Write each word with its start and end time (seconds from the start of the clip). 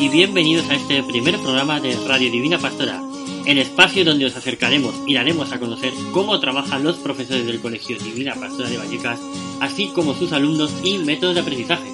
Y 0.00 0.08
bienvenidos 0.08 0.68
a 0.68 0.74
este 0.74 1.00
primer 1.04 1.38
programa 1.38 1.78
de 1.78 1.94
Radio 2.08 2.28
Divina 2.28 2.58
Pastora, 2.58 3.00
el 3.46 3.56
espacio 3.58 4.04
donde 4.04 4.26
os 4.26 4.34
acercaremos 4.34 4.92
y 5.06 5.14
daremos 5.14 5.52
a 5.52 5.60
conocer 5.60 5.92
cómo 6.10 6.40
trabajan 6.40 6.82
los 6.82 6.96
profesores 6.96 7.46
del 7.46 7.60
Colegio 7.60 7.96
Divina 7.96 8.34
Pastora 8.34 8.68
de 8.68 8.78
Vallecas, 8.78 9.20
así 9.60 9.86
como 9.94 10.14
sus 10.14 10.32
alumnos 10.32 10.74
y 10.82 10.98
métodos 10.98 11.36
de 11.36 11.42
aprendizaje. 11.42 11.88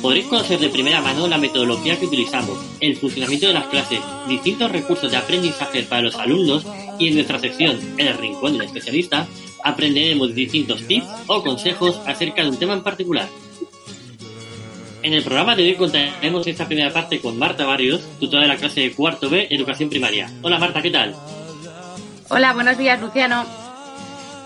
Podréis 0.00 0.26
conocer 0.28 0.60
de 0.60 0.70
primera 0.70 1.02
mano 1.02 1.28
la 1.28 1.36
metodología 1.36 2.00
que 2.00 2.06
utilizamos, 2.06 2.58
el 2.80 2.96
funcionamiento 2.96 3.48
de 3.48 3.52
las 3.52 3.66
clases, 3.66 4.00
distintos 4.26 4.72
recursos 4.72 5.10
de 5.10 5.18
aprendizaje 5.18 5.82
para 5.82 6.00
los 6.00 6.14
alumnos 6.14 6.64
y 6.98 7.08
en 7.08 7.16
nuestra 7.16 7.38
sección, 7.38 7.78
El 7.98 8.16
Rincón 8.16 8.54
del 8.54 8.62
Especialista, 8.62 9.28
aprenderemos 9.62 10.34
distintos 10.34 10.86
tips 10.86 11.06
o 11.26 11.42
consejos 11.42 12.00
acerca 12.06 12.42
de 12.42 12.48
un 12.48 12.56
tema 12.56 12.72
en 12.72 12.82
particular. 12.82 13.28
En 15.02 15.14
el 15.14 15.22
programa 15.22 15.56
de 15.56 15.62
hoy 15.64 15.74
contaremos 15.76 16.46
esta 16.46 16.66
primera 16.66 16.92
parte 16.92 17.20
con 17.20 17.38
Marta 17.38 17.64
Barrios, 17.64 18.02
tutora 18.18 18.42
de 18.42 18.48
la 18.48 18.56
clase 18.56 18.80
de 18.80 18.92
cuarto 18.92 19.30
B, 19.30 19.46
Educación 19.50 19.88
Primaria. 19.88 20.30
Hola 20.42 20.58
Marta, 20.58 20.82
¿qué 20.82 20.90
tal? 20.90 21.14
Hola, 22.28 22.52
buenos 22.52 22.76
días 22.76 23.00
Luciano. 23.00 23.46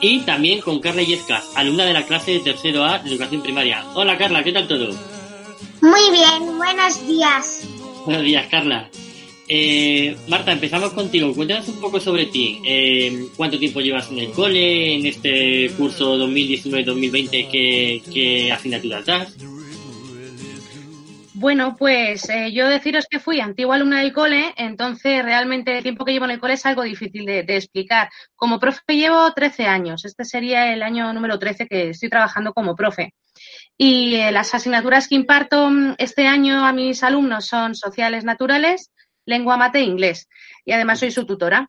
Y 0.01 0.21
también 0.21 0.61
con 0.61 0.81
Carla 0.81 1.03
Yescas, 1.03 1.51
alumna 1.57 1.85
de 1.85 1.93
la 1.93 2.07
clase 2.07 2.33
de 2.33 2.41
tercero 2.41 2.85
A 2.85 3.01
de 3.01 3.11
Educación 3.11 3.43
Primaria. 3.43 3.85
Hola 3.95 4.17
Carla, 4.17 4.45
¿qué 4.45 4.53
tal 4.53 4.69
todo? 4.69 4.95
Muy 5.81 6.11
bien, 6.13 6.57
buenos 6.57 7.07
días. 7.07 7.69
Buenos 8.05 8.23
días, 8.23 8.47
Carla. 8.49 8.89
Eh, 9.49 10.17
Marta, 10.29 10.53
empezamos 10.53 10.93
contigo. 10.93 11.35
Cuéntanos 11.35 11.69
un 11.69 11.81
poco 11.81 12.01
sobre 12.01 12.27
ti. 12.27 12.61
Eh, 12.65 13.27
¿Cuánto 13.37 13.59
tiempo 13.59 13.81
llevas 13.81 14.11
en 14.11 14.19
el 14.21 14.31
cole, 14.31 14.95
en 14.95 15.07
este 15.07 15.71
curso 15.77 16.17
2019-2020? 16.17 17.49
¿qué, 17.51 18.03
¿Qué 18.13 18.53
asignaturas 18.53 19.05
das? 19.05 19.37
Bueno, 21.45 21.77
pues 21.77 22.27
eh, 22.31 22.53
yo 22.53 22.71
deciros 22.71 23.07
que 23.07 23.21
fui 23.21 23.39
antigua 23.39 23.75
alumna 23.75 24.01
del 24.01 24.15
cole, 24.15 24.55
entonces 24.57 25.23
realmente 25.23 25.77
el 25.77 25.83
tiempo 25.83 26.07
que 26.07 26.13
llevo 26.13 26.25
en 26.25 26.31
el 26.31 26.41
cole 26.41 26.55
es 26.55 26.65
algo 26.65 26.85
difícil 26.85 27.27
de, 27.27 27.41
explicar. 27.41 28.09
Como 28.35 28.59
profe 28.59 28.81
llevo 28.89 29.31
13 29.31 29.67
años, 29.67 30.07
este 30.07 30.25
sería 30.25 30.73
el 30.73 30.83
año 30.83 31.13
número 31.13 31.39
13 31.39 31.67
que 31.67 31.91
estoy 31.91 32.09
trabajando 32.09 32.55
como 32.55 32.75
profe. 32.75 33.13
Y 33.77 34.15
eh, 34.15 34.33
las 34.33 34.55
asignaturas 34.55 35.07
que 35.07 35.17
imparto 35.17 35.69
mm, 35.69 35.97
este 35.99 36.27
año 36.27 36.65
a 36.65 36.73
mis 36.73 37.03
alumnos 37.03 37.45
son 37.45 37.75
sociales 37.75 38.25
naturales, 38.25 38.91
lengua 39.27 39.59
mate 39.59 39.81
e 39.81 39.83
inglés. 39.83 40.31
Y 40.65 40.73
además 40.73 41.01
soy 41.01 41.11
su 41.11 41.27
tutora. 41.27 41.69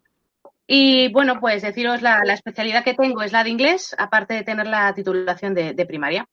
Y 0.65 1.11
bueno, 1.11 1.41
pues 1.41 1.63
deciros 1.63 2.01
la, 2.01 2.21
la, 2.23 2.33
especialidad 2.33 2.85
que 2.85 2.93
tengo 2.93 3.23
es 3.23 3.33
la 3.33 3.43
de 3.43 3.49
inglés, 3.49 3.93
aparte 3.97 4.35
de 4.35 4.43
tener 4.43 4.67
la 4.67 4.93
titulación 4.93 5.53
de 5.53 5.85
primaria. 5.85 6.25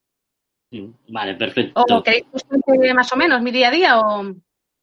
Mm, 0.72 0.90
vale, 1.08 1.34
perfecto. 1.34 1.84
¿O 1.88 2.02
queréis 2.02 2.24
que 2.24 2.94
más 2.94 3.12
o 3.12 3.16
menos 3.16 3.42
mi 3.42 3.50
día 3.50 3.68
a 3.68 3.70
día? 3.70 3.98
O... 4.00 4.22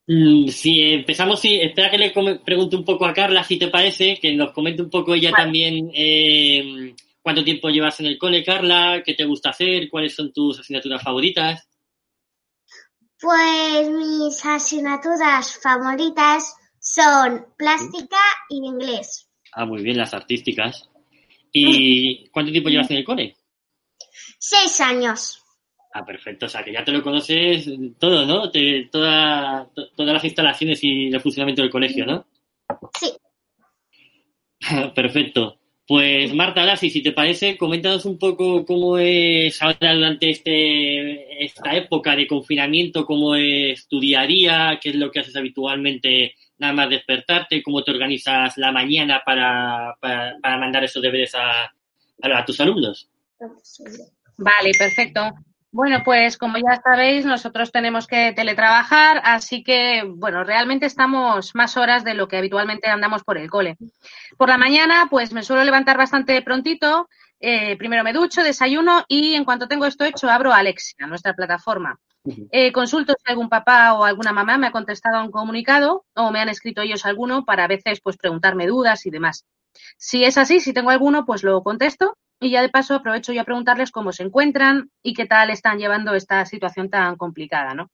Mm, 0.08 0.48
si 0.48 0.82
empezamos, 0.82 1.40
sí, 1.40 1.60
espera 1.60 1.90
que 1.90 1.98
le 1.98 2.12
pregunte 2.46 2.76
un 2.76 2.86
poco 2.86 3.06
a 3.06 3.14
Carla, 3.14 3.44
si 3.44 3.58
te 3.58 3.68
parece, 3.68 4.18
que 4.22 4.34
nos 4.36 4.52
comente 4.52 4.84
un 4.84 4.90
poco 4.90 5.14
ella 5.14 5.32
vale. 5.32 5.44
también 5.44 5.92
eh, 5.94 6.96
cuánto 7.22 7.44
tiempo 7.44 7.70
llevas 7.70 8.00
en 8.00 8.06
el 8.06 8.18
cole, 8.18 8.44
Carla, 8.44 9.02
qué 9.04 9.16
te 9.16 9.26
gusta 9.26 9.50
hacer, 9.50 9.90
cuáles 9.90 10.16
son 10.16 10.32
tus 10.32 10.60
asignaturas 10.60 11.02
favoritas. 11.02 11.68
Pues 13.20 13.90
mis 13.90 14.46
asignaturas 14.46 15.60
favoritas 15.62 16.56
son 16.80 17.48
plástica 17.58 18.18
y 18.50 18.66
inglés. 18.66 19.28
Ah, 19.52 19.66
muy 19.66 19.82
bien, 19.82 19.98
las 19.98 20.14
artísticas. 20.14 20.88
¿Y 21.52 22.28
cuánto 22.30 22.52
tiempo 22.52 22.70
llevas 22.70 22.92
en 22.92 22.98
el 22.98 23.04
cole? 23.04 23.36
Seis 24.38 24.80
años. 24.82 25.39
Ah, 25.92 26.06
perfecto. 26.06 26.46
O 26.46 26.50
sea, 26.50 26.64
que 26.64 26.72
ya 26.72 26.84
te 26.84 26.92
lo 26.92 27.02
conoces 27.02 27.68
todo, 27.98 28.26
¿no? 28.26 28.52
Te, 28.52 28.90
toda, 28.92 29.68
to, 29.74 29.90
todas 29.96 30.14
las 30.14 30.24
instalaciones 30.24 30.84
y 30.84 31.08
el 31.08 31.20
funcionamiento 31.20 31.62
del 31.62 31.72
colegio, 31.72 32.06
¿no? 32.06 32.26
Sí. 33.00 33.12
perfecto. 34.96 35.58
Pues 35.88 36.32
Marta, 36.36 36.62
ahora 36.62 36.78
sí, 36.78 36.92
si 36.92 37.02
te 37.02 37.14
parece, 37.14 37.58
coméntanos 37.58 38.06
un 38.06 38.20
poco 38.20 38.64
cómo 38.64 39.00
es 39.00 39.60
ahora 39.60 39.96
durante 39.96 40.30
este, 40.30 41.44
esta 41.44 41.76
época 41.76 42.16
de 42.16 42.28
confinamiento, 42.28 43.08
cómo 43.08 43.34
es 43.34 43.88
tu 43.88 44.00
día 44.00 44.22
a 44.22 44.28
día, 44.28 44.80
qué 44.80 44.90
es 44.90 44.96
lo 44.96 45.10
que 45.10 45.22
haces 45.22 45.36
habitualmente 45.36 46.36
nada 46.60 46.74
más 46.74 46.90
despertarte, 46.92 47.64
cómo 47.64 47.84
te 47.84 47.90
organizas 47.90 48.56
la 48.58 48.72
mañana 48.72 49.24
para, 49.26 49.96
para, 50.00 50.38
para 50.40 50.58
mandar 50.60 50.84
esos 50.84 51.02
deberes 51.02 51.34
a, 51.34 51.64
a, 51.64 51.72
a 52.22 52.46
tus 52.46 52.60
alumnos. 52.60 53.10
Vale, 54.38 54.72
perfecto. 54.78 55.22
Bueno, 55.72 56.02
pues 56.04 56.38
como 56.38 56.58
ya 56.58 56.82
sabéis, 56.84 57.26
nosotros 57.26 57.72
tenemos 57.72 58.08
que 58.08 58.34
teletrabajar, 58.34 59.22
así 59.24 59.64
que, 59.64 60.04
bueno, 60.16 60.44
realmente 60.44 60.88
estamos 60.88 61.54
más 61.54 61.78
horas 61.78 62.04
de 62.04 62.16
lo 62.16 62.28
que 62.28 62.38
habitualmente 62.38 62.88
andamos 62.90 63.24
por 63.24 63.38
el 63.38 63.52
cole. 63.52 63.78
Por 64.36 64.50
la 64.50 64.58
mañana, 64.58 65.08
pues 65.12 65.32
me 65.32 65.44
suelo 65.44 65.64
levantar 65.64 65.96
bastante 65.96 66.42
prontito, 66.42 67.08
eh, 67.40 67.78
primero 67.78 68.04
me 68.04 68.14
ducho, 68.14 68.42
desayuno 68.42 69.06
y 69.08 69.36
en 69.36 69.46
cuanto 69.46 69.68
tengo 69.68 69.86
esto 69.86 70.06
hecho, 70.06 70.28
abro 70.28 70.54
Alexia, 70.54 71.06
nuestra 71.06 71.36
plataforma. 71.36 72.00
Eh, 72.52 72.72
consulto 72.72 73.14
si 73.14 73.32
algún 73.32 73.48
papá 73.48 73.94
o 73.94 74.04
alguna 74.06 74.34
mamá 74.34 74.58
me 74.58 74.68
ha 74.68 74.72
contestado 74.72 75.18
a 75.18 75.24
un 75.24 75.32
comunicado 75.32 76.04
o 76.16 76.32
me 76.32 76.40
han 76.42 76.50
escrito 76.50 76.82
ellos 76.82 77.06
alguno 77.06 77.46
para 77.46 77.66
a 77.66 77.68
veces 77.68 78.02
pues 78.04 78.18
preguntarme 78.18 78.66
dudas 78.66 79.06
y 79.06 79.12
demás. 79.12 79.46
Si 79.98 80.24
es 80.26 80.38
así, 80.38 80.60
si 80.60 80.74
tengo 80.74 80.90
alguno, 80.90 81.26
pues 81.26 81.44
lo 81.44 81.62
contesto 81.62 82.18
y 82.40 82.50
ya 82.52 82.62
de 82.62 82.70
paso 82.70 82.96
aprovecho 82.96 83.34
yo 83.34 83.42
a 83.42 83.46
preguntarles 83.46 83.92
cómo 83.92 84.12
se 84.12 84.24
encuentran 84.24 84.90
y 85.04 85.14
qué 85.14 85.26
tal 85.26 85.50
están 85.50 85.78
llevando 85.78 86.16
esta 86.16 86.46
situación 86.46 86.90
tan 86.90 87.18
complicada, 87.18 87.74
¿no? 87.74 87.90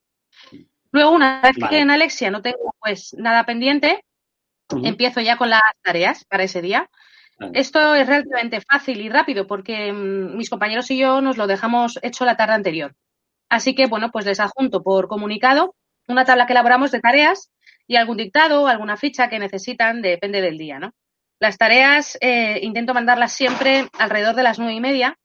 Luego, 0.92 1.12
una 1.12 1.42
vez 1.42 1.56
vale. 1.58 1.70
que 1.70 1.80
en 1.80 1.92
Alexia 1.92 2.32
no 2.32 2.42
tengo 2.42 2.76
pues 2.80 3.16
nada 3.18 3.46
pendiente, 3.46 4.04
uh 4.72 4.78
-huh. 4.78 4.88
empiezo 4.88 5.22
ya 5.22 5.38
con 5.38 5.50
las 5.50 5.62
tareas 5.82 6.26
para 6.26 6.44
ese 6.44 6.62
día. 6.62 6.90
Vale. 7.38 7.60
Esto 7.60 7.96
es 7.96 8.08
relativamente 8.08 8.62
fácil 8.62 9.02
y 9.02 9.10
rápido 9.10 9.46
porque 9.46 9.92
mmm, 9.92 10.38
mis 10.38 10.50
compañeros 10.50 10.90
y 10.92 10.98
yo 10.98 11.22
nos 11.22 11.38
lo 11.38 11.48
dejamos 11.48 12.00
hecho 12.02 12.24
la 12.24 12.38
tarde 12.38 12.54
anterior. 12.54 12.96
Así 13.50 13.76
que, 13.76 13.88
bueno, 13.88 14.12
pues 14.12 14.26
les 14.26 14.40
adjunto 14.40 14.84
por 14.84 15.08
comunicado 15.08 15.76
una 16.08 16.24
tabla 16.24 16.46
que 16.46 16.54
elaboramos 16.54 16.92
de 16.92 17.00
tareas 17.00 17.52
y 17.88 17.96
algún 17.96 18.18
dictado 18.18 18.64
o 18.64 18.68
alguna 18.68 18.96
ficha 18.96 19.28
que 19.28 19.40
necesitan, 19.40 20.02
depende 20.02 20.42
del 20.42 20.58
día, 20.58 20.80
¿no? 20.80 20.94
Las 21.40 21.58
tareas 21.58 22.18
eh, 22.22 22.60
intento 22.62 22.94
mandarlas 22.94 23.34
siempre 23.34 23.90
alrededor 24.00 24.36
de 24.36 24.44
las 24.44 24.58
nueve 24.58 24.74
y 24.74 24.80
media, 24.80 25.18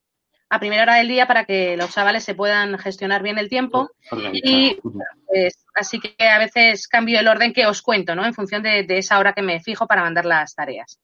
a 0.48 0.59
primera 0.59 0.82
hora 0.82 0.97
del 0.97 1.09
día, 1.09 1.26
para 1.26 1.44
que 1.44 1.76
los 1.76 1.93
chavales 1.93 2.25
se 2.25 2.34
puedan 2.34 2.76
gestionar 2.78 3.22
bien 3.22 3.38
el 3.38 3.48
tiempo. 3.48 3.91
Y 4.32 4.78
pues, 5.26 5.65
así 5.75 6.00
que 6.00 6.28
a 6.28 6.38
veces 6.38 6.88
cambio 6.88 7.21
el 7.21 7.28
orden 7.28 7.53
que 7.53 7.66
os 7.66 7.82
cuento, 7.82 8.16
¿no? 8.16 8.26
En 8.26 8.34
función 8.34 8.62
de, 8.62 8.82
de 8.82 8.98
esa 8.98 9.19
hora 9.19 9.32
que 9.32 9.43
me 9.43 9.60
fijo 9.60 9.87
para 9.87 10.03
mandar 10.03 10.25
las 10.25 10.54
tareas. 10.54 10.98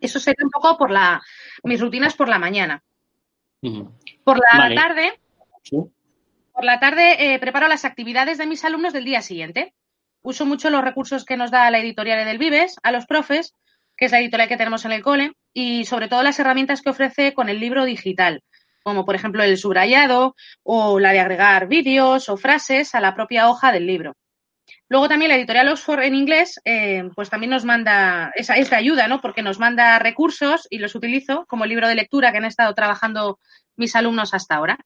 Eso 0.00 0.18
sería 0.18 0.44
un 0.44 0.50
poco 0.50 0.76
por 0.76 0.90
la 0.90 1.22
mis 1.62 1.80
rutinas 1.80 2.14
por 2.14 2.28
la 2.28 2.38
mañana. 2.38 2.82
Por 4.24 4.38
la 4.38 4.58
vale. 4.58 4.74
tarde, 4.74 5.20
por 6.52 6.64
la 6.64 6.80
tarde 6.80 7.34
eh, 7.34 7.38
preparo 7.38 7.68
las 7.68 7.84
actividades 7.84 8.38
de 8.38 8.46
mis 8.46 8.64
alumnos 8.64 8.92
del 8.92 9.04
día 9.04 9.22
siguiente. 9.22 9.74
Uso 10.22 10.44
mucho 10.44 10.70
los 10.70 10.82
recursos 10.82 11.24
que 11.24 11.36
nos 11.36 11.52
da 11.52 11.70
la 11.70 11.78
editorial 11.78 12.24
del 12.24 12.38
Vives 12.38 12.76
a 12.82 12.90
los 12.90 13.06
profes 13.06 13.54
que 13.96 14.06
es 14.06 14.12
la 14.12 14.20
editorial 14.20 14.48
que 14.48 14.56
tenemos 14.56 14.84
en 14.84 14.92
el 14.92 15.02
cole, 15.02 15.32
y 15.52 15.84
sobre 15.84 16.08
todo 16.08 16.22
las 16.22 16.38
herramientas 16.38 16.82
que 16.82 16.90
ofrece 16.90 17.34
con 17.34 17.48
el 17.48 17.60
libro 17.60 17.84
digital, 17.84 18.42
como 18.82 19.04
por 19.04 19.14
ejemplo 19.14 19.42
el 19.42 19.56
subrayado 19.56 20.36
o 20.62 21.00
la 21.00 21.12
de 21.12 21.20
agregar 21.20 21.66
vídeos 21.66 22.28
o 22.28 22.36
frases 22.36 22.94
a 22.94 23.00
la 23.00 23.14
propia 23.14 23.48
hoja 23.48 23.72
del 23.72 23.86
libro. 23.86 24.14
Luego 24.88 25.08
también 25.08 25.30
la 25.30 25.36
editorial 25.36 25.68
Oxford 25.68 26.02
en 26.02 26.14
inglés, 26.14 26.60
eh, 26.64 27.08
pues 27.14 27.30
también 27.30 27.50
nos 27.50 27.64
manda, 27.64 28.30
esa 28.34 28.56
es 28.56 28.70
de 28.70 28.76
ayuda, 28.76 29.08
¿no? 29.08 29.20
Porque 29.20 29.42
nos 29.42 29.58
manda 29.58 29.98
recursos 29.98 30.66
y 30.70 30.78
los 30.78 30.94
utilizo 30.94 31.44
como 31.46 31.66
libro 31.66 31.88
de 31.88 31.96
lectura 31.96 32.30
que 32.30 32.38
han 32.38 32.44
estado 32.44 32.74
trabajando 32.74 33.40
mis 33.76 33.96
alumnos 33.96 34.34
hasta 34.34 34.54
ahora. 34.54 34.78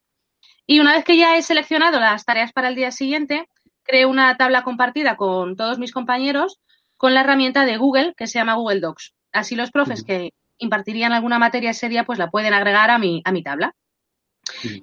Y 0.67 0.81
una 0.81 0.95
vez 0.95 1.05
que 1.05 1.17
ya 1.17 1.37
he 1.37 1.43
seleccionado 1.43 2.01
las 2.01 2.25
tareas 2.25 2.53
para 2.53 2.69
el 2.69 2.77
día 2.77 2.93
siguiente, 2.93 3.49
creo 3.83 4.09
una 4.09 4.37
tabla 4.37 4.63
compartida 4.63 5.17
con 5.17 5.57
todos 5.57 5.79
mis 5.79 5.93
compañeros 5.93 6.61
con 7.01 7.15
la 7.15 7.23
herramienta 7.23 7.65
de 7.65 7.79
Google 7.79 8.13
que 8.15 8.27
se 8.27 8.39
llama 8.39 8.57
Google 8.57 8.81
Docs. 8.81 9.15
Así 9.33 9.57
los 9.57 9.71
profes 9.71 10.05
que 10.05 10.35
impartirían 10.59 11.15
alguna 11.15 11.39
materia 11.39 11.71
ese 11.71 11.89
día 11.89 12.05
pues 12.05 12.19
la 12.19 12.29
pueden 12.29 12.53
agregar 12.53 12.91
a 12.91 12.99
mi, 12.99 13.23
a 13.25 13.33
mi 13.33 13.43
tabla. 13.43 13.75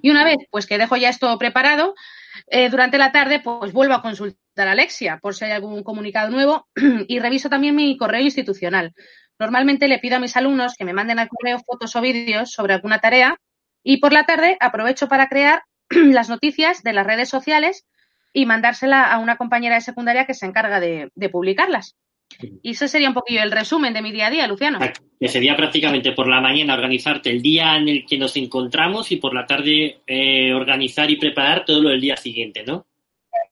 Y 0.02 0.10
una 0.10 0.24
vez 0.24 0.38
pues 0.50 0.66
que 0.66 0.78
dejo 0.78 0.96
ya 0.96 1.10
esto 1.10 1.38
preparado, 1.38 1.94
eh, 2.48 2.70
durante 2.70 2.98
la 2.98 3.12
tarde 3.12 3.38
pues 3.38 3.72
vuelvo 3.72 3.94
a 3.94 4.02
consultar 4.02 4.66
a 4.66 4.72
Alexia 4.72 5.20
por 5.22 5.36
si 5.36 5.44
hay 5.44 5.52
algún 5.52 5.84
comunicado 5.84 6.30
nuevo 6.30 6.66
y 7.06 7.20
reviso 7.20 7.48
también 7.48 7.76
mi 7.76 7.96
correo 7.96 8.22
institucional. 8.22 8.94
Normalmente 9.38 9.86
le 9.86 10.00
pido 10.00 10.16
a 10.16 10.20
mis 10.20 10.36
alumnos 10.36 10.74
que 10.76 10.84
me 10.84 10.94
manden 10.94 11.20
al 11.20 11.28
correo 11.28 11.60
fotos 11.60 11.94
o 11.94 12.00
vídeos 12.00 12.50
sobre 12.50 12.74
alguna 12.74 12.98
tarea 12.98 13.36
y 13.84 13.98
por 13.98 14.12
la 14.12 14.24
tarde 14.24 14.56
aprovecho 14.58 15.06
para 15.06 15.28
crear 15.28 15.62
las 15.88 16.28
noticias 16.28 16.82
de 16.82 16.94
las 16.94 17.06
redes 17.06 17.28
sociales 17.28 17.86
y 18.32 18.44
mandársela 18.44 19.04
a 19.04 19.20
una 19.20 19.36
compañera 19.36 19.76
de 19.76 19.82
secundaria 19.82 20.26
que 20.26 20.34
se 20.34 20.46
encarga 20.46 20.80
de, 20.80 21.12
de 21.14 21.28
publicarlas. 21.28 21.94
Y 22.62 22.70
eso 22.70 22.86
sería 22.86 23.08
un 23.08 23.14
poquillo 23.14 23.42
el 23.42 23.50
resumen 23.50 23.92
de 23.92 24.02
mi 24.02 24.12
día 24.12 24.26
a 24.26 24.30
día, 24.30 24.46
Luciano. 24.46 24.78
Que 25.18 25.28
sería 25.28 25.56
prácticamente 25.56 26.12
por 26.12 26.28
la 26.28 26.40
mañana 26.40 26.74
organizarte 26.74 27.30
el 27.30 27.42
día 27.42 27.76
en 27.76 27.88
el 27.88 28.06
que 28.06 28.18
nos 28.18 28.36
encontramos 28.36 29.10
y 29.10 29.16
por 29.16 29.34
la 29.34 29.46
tarde 29.46 30.02
eh, 30.06 30.52
organizar 30.52 31.10
y 31.10 31.16
preparar 31.16 31.64
todo 31.64 31.82
lo 31.82 31.88
del 31.90 32.00
día 32.00 32.16
siguiente, 32.16 32.62
¿no? 32.64 32.86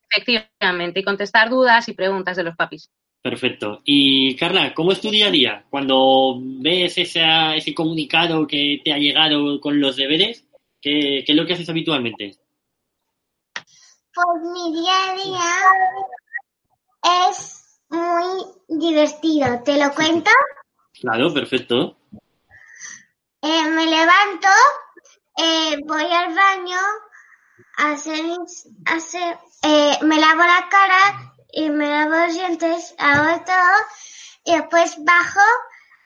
Efectivamente, 0.09 1.01
y 1.01 1.03
contestar 1.03 1.51
dudas 1.51 1.89
y 1.89 1.95
preguntas 1.95 2.37
de 2.37 2.45
los 2.45 2.57
papis. 2.57 2.91
Perfecto. 3.21 3.81
Y 3.85 4.37
Carla, 4.37 4.73
¿cómo 4.73 4.93
es 4.93 5.01
tu 5.01 5.11
día 5.11 5.27
a 5.27 5.33
día? 5.33 5.65
Cuando 5.69 6.39
ves 6.41 6.97
ese, 6.97 7.25
ese 7.57 7.75
comunicado 7.75 8.47
que 8.47 8.81
te 8.85 8.93
ha 8.93 8.99
llegado 8.99 9.61
con 9.61 9.81
los 9.81 9.97
deberes, 9.97 10.47
¿qué, 10.81 11.25
¿qué, 11.27 11.33
es 11.33 11.37
lo 11.37 11.45
que 11.45 11.55
haces 11.55 11.69
habitualmente? 11.69 12.37
Pues 14.15 14.43
mi 14.45 14.81
día 14.81 15.11
a 15.11 15.15
día 15.15 15.45
es 17.31 17.66
muy 17.97 18.45
divertido. 18.69 19.63
¿Te 19.65 19.77
lo 19.77 19.95
cuento? 19.95 20.31
Claro, 21.01 21.33
perfecto. 21.33 21.97
Eh, 23.43 23.71
me 23.71 23.87
levanto, 23.87 24.49
eh, 25.39 25.77
voy 25.85 26.05
al 26.05 26.35
baño, 26.35 26.79
hacer, 27.77 28.25
hacer, 28.87 29.39
eh, 29.63 29.99
me 30.03 30.19
lavo 30.19 30.41
la 30.41 30.69
cara 30.69 31.35
y 31.53 31.71
me 31.71 31.89
lavo 31.89 32.27
los 32.27 32.35
dientes, 32.35 32.95
hago 32.99 33.45
todo 33.45 33.77
y 34.45 34.57
después 34.57 34.97
bajo 35.05 35.41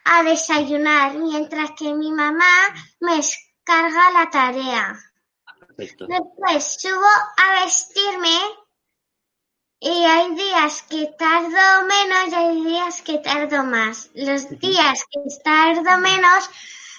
a 0.04 0.22
desayunar 0.22 1.14
mientras 1.14 1.70
que 1.78 1.94
mi 1.94 2.12
mamá 2.12 2.74
me 3.00 3.16
descarga 3.16 4.10
la 4.10 4.30
tarea. 4.30 4.98
Perfecto. 5.66 6.06
Después 6.08 6.80
subo 6.80 7.06
a 7.36 7.62
vestirme 7.62 8.38
y 9.80 10.04
hay 10.04 10.34
días 10.34 10.82
que 10.82 11.06
tardo 11.18 11.86
menos 11.86 12.28
y 12.30 12.34
hay 12.34 12.64
días 12.64 13.02
que 13.02 13.18
tardo 13.18 13.64
más. 13.64 14.10
Los 14.14 14.48
días 14.60 15.04
que 15.10 15.20
tardo 15.42 15.98
menos, 15.98 16.50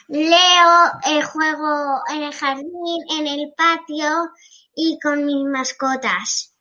leo, 0.08 0.92
eh, 1.06 1.22
juego 1.22 2.02
en 2.10 2.24
el 2.24 2.34
jardín, 2.34 3.06
en 3.12 3.28
el 3.28 3.54
patio 3.56 4.32
y 4.76 5.00
con 5.00 5.26
mis 5.26 5.46
mascotas. 5.46 6.56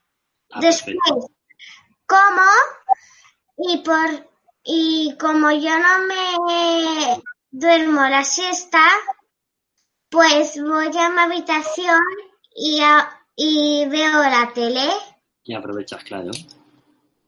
Ah, 0.52 0.60
Después, 0.60 0.96
perfecto. 1.04 1.30
como 2.06 2.42
y 3.56 3.78
por 3.78 4.28
y 4.62 5.16
como 5.18 5.50
yo 5.52 5.78
no 5.78 5.98
me 6.06 7.22
duermo 7.50 8.02
la 8.08 8.24
siesta, 8.24 8.82
pues 10.10 10.60
voy 10.62 10.90
a 10.98 11.08
mi 11.08 11.20
habitación 11.20 12.00
y, 12.54 12.80
a- 12.82 13.10
y 13.36 13.86
veo 13.88 14.18
la 14.22 14.52
tele. 14.54 14.86
Y 15.44 15.54
aprovechas, 15.54 16.04
claro. 16.04 16.30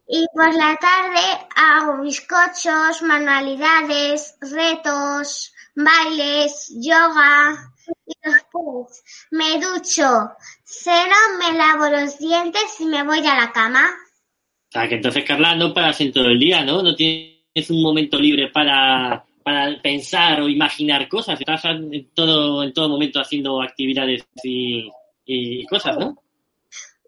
Y 0.08 0.26
por 0.34 0.54
la 0.54 0.76
tarde 0.76 1.46
hago 1.56 2.02
bizcochos, 2.02 3.02
manualidades, 3.02 4.36
retos, 4.40 5.54
bailes, 5.74 6.70
yoga. 6.80 7.72
Y 8.06 8.12
después 8.22 9.02
me 9.30 9.54
ducho, 9.54 10.32
ceno, 10.64 11.16
me 11.38 11.56
lavo 11.56 11.88
los 11.88 12.18
dientes 12.18 12.80
y 12.80 12.86
me 12.86 13.02
voy 13.04 13.26
a 13.26 13.36
la 13.36 13.52
cama. 13.52 13.90
O 14.68 14.72
sea, 14.72 14.88
que 14.88 14.96
entonces, 14.96 15.24
Carla, 15.24 15.54
no 15.54 15.72
paras 15.72 16.00
en 16.00 16.12
todo 16.12 16.26
el 16.26 16.38
día, 16.38 16.64
¿no? 16.64 16.82
No 16.82 16.94
tienes 16.94 17.70
un 17.70 17.82
momento 17.82 18.18
libre 18.18 18.48
para, 18.48 19.24
para 19.42 19.80
pensar 19.80 20.40
o 20.40 20.48
imaginar 20.48 21.08
cosas. 21.08 21.40
Estás 21.40 21.64
en 21.66 22.10
todo, 22.14 22.62
en 22.62 22.72
todo 22.72 22.88
momento 22.88 23.20
haciendo 23.20 23.62
actividades 23.62 24.26
y, 24.42 24.90
y 25.24 25.64
cosas, 25.66 25.96
¿no? 25.98 26.22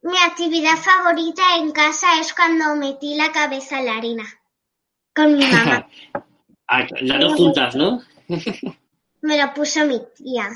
Mi 0.04 0.18
actividad 0.18 0.76
favorita 0.76 1.56
en 1.56 1.72
casa 1.72 2.20
es 2.20 2.34
cuando 2.34 2.76
metí 2.76 3.14
la 3.14 3.32
cabeza 3.32 3.78
en 3.78 3.86
la 3.86 3.96
harina. 3.96 4.24
Con 5.14 5.36
mi 5.36 5.44
mamá. 5.46 5.88
Ah, 6.66 6.86
las 7.02 7.20
dos 7.20 7.34
juntas, 7.34 7.76
¿no? 7.76 8.00
Me 9.20 9.36
lo 9.36 9.52
puso 9.52 9.86
mi 9.86 10.00
tía. 10.16 10.48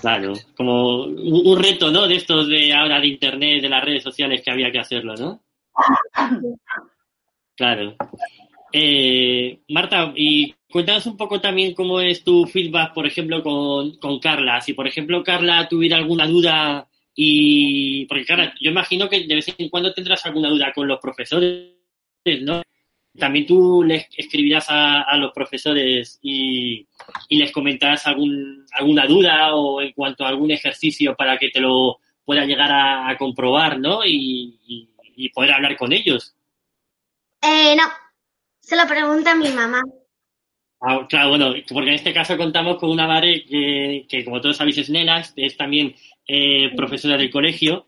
Claro, 0.00 0.32
como 0.56 1.02
un 1.04 1.46
un 1.46 1.62
reto, 1.62 1.90
¿no? 1.90 2.08
De 2.08 2.16
estos 2.16 2.48
de 2.48 2.72
ahora 2.72 3.00
de 3.00 3.08
internet, 3.08 3.60
de 3.60 3.68
las 3.68 3.84
redes 3.84 4.02
sociales 4.02 4.40
que 4.42 4.50
había 4.50 4.72
que 4.72 4.78
hacerlo, 4.78 5.14
¿no? 5.14 5.42
Claro. 7.54 7.96
Eh, 8.72 9.60
Marta, 9.68 10.10
y 10.16 10.54
cuéntanos 10.72 11.04
un 11.04 11.18
poco 11.18 11.38
también 11.38 11.74
cómo 11.74 12.00
es 12.00 12.24
tu 12.24 12.46
feedback, 12.46 12.94
por 12.94 13.06
ejemplo, 13.06 13.42
con, 13.42 13.98
con 13.98 14.18
Carla. 14.18 14.62
Si, 14.62 14.72
por 14.72 14.88
ejemplo, 14.88 15.22
Carla 15.22 15.68
tuviera 15.68 15.98
alguna 15.98 16.26
duda 16.26 16.88
y... 17.14 18.06
Porque, 18.06 18.24
Carla, 18.24 18.54
yo 18.60 18.70
imagino 18.70 19.08
que 19.08 19.26
de 19.26 19.34
vez 19.34 19.54
en 19.56 19.68
cuando 19.68 19.92
tendrás 19.94 20.24
alguna 20.26 20.48
duda 20.48 20.72
con 20.72 20.88
los 20.88 20.98
profesores, 21.00 21.70
¿no? 22.42 22.62
También 23.16 23.46
tú 23.46 23.84
les 23.84 24.06
escribirás 24.16 24.66
a, 24.70 25.02
a 25.02 25.16
los 25.16 25.32
profesores 25.32 26.18
y, 26.22 26.84
y 27.28 27.36
les 27.38 27.52
comentarás 27.52 28.06
algún, 28.08 28.66
alguna 28.72 29.06
duda 29.06 29.54
o 29.54 29.80
en 29.80 29.92
cuanto 29.92 30.24
a 30.24 30.28
algún 30.28 30.50
ejercicio 30.50 31.14
para 31.14 31.38
que 31.38 31.50
te 31.50 31.60
lo 31.60 31.98
pueda 32.24 32.44
llegar 32.44 32.72
a, 32.72 33.08
a 33.08 33.16
comprobar, 33.16 33.78
¿no? 33.78 34.04
Y, 34.04 34.58
y- 34.66 34.88
y 35.16 35.28
poder 35.28 35.52
hablar 35.52 35.76
con 35.76 35.92
ellos. 35.92 36.34
Eh, 37.40 37.76
no, 37.76 37.84
se 38.58 38.74
lo 38.76 38.84
pregunta 38.88 39.32
mi 39.36 39.48
mamá. 39.50 39.80
Ah, 40.80 41.06
claro, 41.08 41.28
bueno, 41.28 41.54
porque 41.68 41.90
en 41.90 41.94
este 41.94 42.12
caso 42.12 42.36
contamos 42.36 42.78
con 42.78 42.90
una 42.90 43.06
madre 43.06 43.44
que, 43.44 44.06
que, 44.08 44.24
como 44.24 44.40
todos 44.40 44.56
sabéis, 44.56 44.78
es 44.78 44.90
nena, 44.90 45.22
es 45.36 45.56
también 45.56 45.94
eh, 46.26 46.70
profesora 46.76 47.16
del 47.16 47.30
colegio 47.30 47.86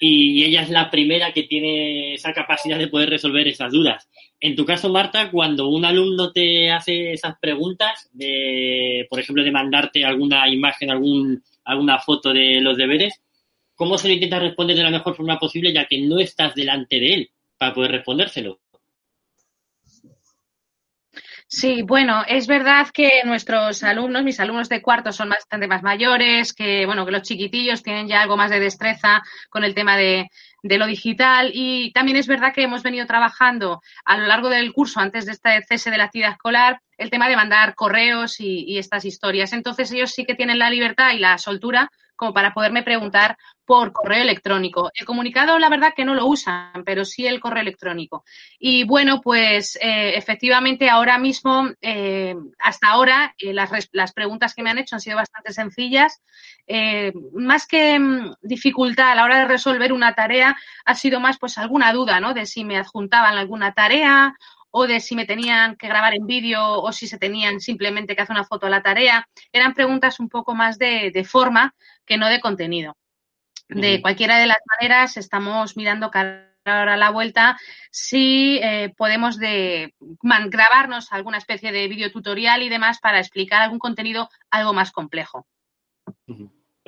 y 0.00 0.44
ella 0.44 0.62
es 0.62 0.70
la 0.70 0.90
primera 0.90 1.32
que 1.32 1.42
tiene 1.42 2.14
esa 2.14 2.32
capacidad 2.32 2.78
de 2.78 2.88
poder 2.88 3.10
resolver 3.10 3.48
esas 3.48 3.72
dudas. 3.72 4.08
En 4.40 4.54
tu 4.54 4.64
caso, 4.64 4.90
Marta, 4.90 5.30
cuando 5.30 5.68
un 5.68 5.84
alumno 5.84 6.30
te 6.30 6.70
hace 6.70 7.12
esas 7.12 7.36
preguntas, 7.40 8.08
de, 8.12 9.06
por 9.10 9.18
ejemplo, 9.18 9.42
de 9.42 9.50
mandarte 9.50 10.04
alguna 10.04 10.48
imagen, 10.48 10.90
algún, 10.90 11.42
alguna 11.64 11.98
foto 11.98 12.32
de 12.32 12.60
los 12.60 12.76
deberes, 12.76 13.20
¿cómo 13.74 13.98
se 13.98 14.08
lo 14.08 14.14
intentas 14.14 14.42
responder 14.42 14.76
de 14.76 14.84
la 14.84 14.90
mejor 14.90 15.16
forma 15.16 15.38
posible 15.38 15.72
ya 15.72 15.86
que 15.86 16.00
no 16.00 16.20
estás 16.20 16.54
delante 16.54 17.00
de 17.00 17.14
él 17.14 17.30
para 17.56 17.74
poder 17.74 17.90
respondérselo? 17.90 18.60
Sí, 21.50 21.80
bueno, 21.80 22.24
es 22.28 22.46
verdad 22.46 22.88
que 22.92 23.22
nuestros 23.24 23.82
alumnos, 23.82 24.22
mis 24.22 24.38
alumnos 24.38 24.68
de 24.68 24.82
cuarto 24.82 25.12
son 25.12 25.30
bastante 25.30 25.66
más 25.66 25.82
mayores, 25.82 26.52
que 26.52 26.84
bueno, 26.84 27.06
que 27.06 27.10
los 27.10 27.22
chiquitillos 27.22 27.82
tienen 27.82 28.06
ya 28.06 28.20
algo 28.20 28.36
más 28.36 28.50
de 28.50 28.60
destreza 28.60 29.22
con 29.48 29.64
el 29.64 29.74
tema 29.74 29.96
de, 29.96 30.28
lo 30.62 30.86
digital 30.86 31.50
y 31.54 31.90
también 31.92 32.18
es 32.18 32.26
verdad 32.26 32.52
que 32.52 32.64
hemos 32.64 32.82
venido 32.82 33.06
trabajando 33.06 33.80
a 34.04 34.18
lo 34.18 34.26
largo 34.26 34.50
del 34.50 34.74
curso, 34.74 35.00
antes 35.00 35.24
de 35.24 35.32
este 35.32 35.62
cese 35.66 35.90
de 35.90 35.96
la 35.96 36.04
actividad 36.04 36.32
escolar, 36.32 36.82
el 36.98 37.08
tema 37.08 37.30
de 37.30 37.36
mandar 37.36 37.74
correos 37.74 38.40
y 38.40 38.76
estas 38.76 39.06
historias. 39.06 39.54
Entonces 39.54 39.90
ellos 39.92 40.10
sí 40.10 40.26
que 40.26 40.34
tienen 40.34 40.58
la 40.58 40.68
libertad 40.68 41.12
y 41.12 41.18
la 41.18 41.38
soltura 41.38 41.90
como 42.18 42.34
para 42.34 42.52
poderme 42.52 42.82
preguntar 42.82 43.38
por 43.64 43.92
correo 43.92 44.22
electrónico. 44.22 44.90
El 44.94 45.06
comunicado, 45.06 45.58
la 45.58 45.68
verdad 45.68 45.92
que 45.94 46.04
no 46.04 46.14
lo 46.14 46.26
usan, 46.26 46.82
pero 46.84 47.04
sí 47.04 47.26
el 47.26 47.38
correo 47.38 47.62
electrónico. 47.62 48.24
Y 48.58 48.84
bueno, 48.84 49.20
pues 49.20 49.76
eh, 49.80 50.16
efectivamente 50.16 50.90
ahora 50.90 51.18
mismo, 51.18 51.70
eh, 51.80 52.34
hasta 52.58 52.88
ahora, 52.88 53.34
eh, 53.38 53.52
las, 53.52 53.70
las 53.92 54.12
preguntas 54.12 54.54
que 54.54 54.62
me 54.62 54.70
han 54.70 54.78
hecho 54.78 54.96
han 54.96 55.00
sido 55.00 55.16
bastante 55.16 55.52
sencillas. 55.52 56.20
Más 57.34 57.66
que 57.66 57.98
mm, 57.98 58.34
dificultad 58.42 59.12
a 59.12 59.14
la 59.14 59.24
hora 59.24 59.38
de 59.38 59.48
resolver 59.48 59.92
una 59.92 60.14
tarea, 60.14 60.56
ha 60.84 60.94
sido 60.94 61.20
más 61.20 61.38
pues 61.38 61.56
alguna 61.56 61.92
duda, 61.92 62.20
¿no? 62.20 62.34
De 62.34 62.46
si 62.46 62.64
me 62.64 62.78
adjuntaban 62.78 63.36
alguna 63.36 63.74
tarea 63.74 64.34
o 64.70 64.86
de 64.86 65.00
si 65.00 65.16
me 65.16 65.26
tenían 65.26 65.76
que 65.76 65.88
grabar 65.88 66.14
en 66.14 66.26
vídeo 66.26 66.80
o 66.82 66.92
si 66.92 67.06
se 67.06 67.18
tenían 67.18 67.60
simplemente 67.60 68.14
que 68.14 68.22
hacer 68.22 68.34
una 68.34 68.44
foto 68.44 68.66
a 68.66 68.70
la 68.70 68.82
tarea. 68.82 69.26
Eran 69.52 69.74
preguntas 69.74 70.20
un 70.20 70.28
poco 70.28 70.54
más 70.54 70.78
de, 70.78 71.10
de 71.10 71.24
forma 71.24 71.74
que 72.04 72.18
no 72.18 72.28
de 72.28 72.40
contenido. 72.40 72.96
De 73.68 74.00
cualquiera 74.00 74.38
de 74.38 74.46
las 74.46 74.58
maneras, 74.78 75.16
estamos 75.18 75.76
mirando 75.76 76.10
cada 76.10 76.48
hora 76.64 76.94
a 76.94 76.96
la 76.96 77.10
vuelta 77.10 77.58
si 77.90 78.58
eh, 78.62 78.94
podemos 78.96 79.38
de, 79.38 79.94
man- 80.22 80.50
grabarnos 80.50 81.12
alguna 81.12 81.38
especie 81.38 81.72
de 81.72 81.88
videotutorial 81.88 82.62
y 82.62 82.68
demás 82.68 82.98
para 82.98 83.18
explicar 83.20 83.62
algún 83.62 83.78
contenido 83.78 84.28
algo 84.50 84.72
más 84.72 84.90
complejo. 84.90 85.46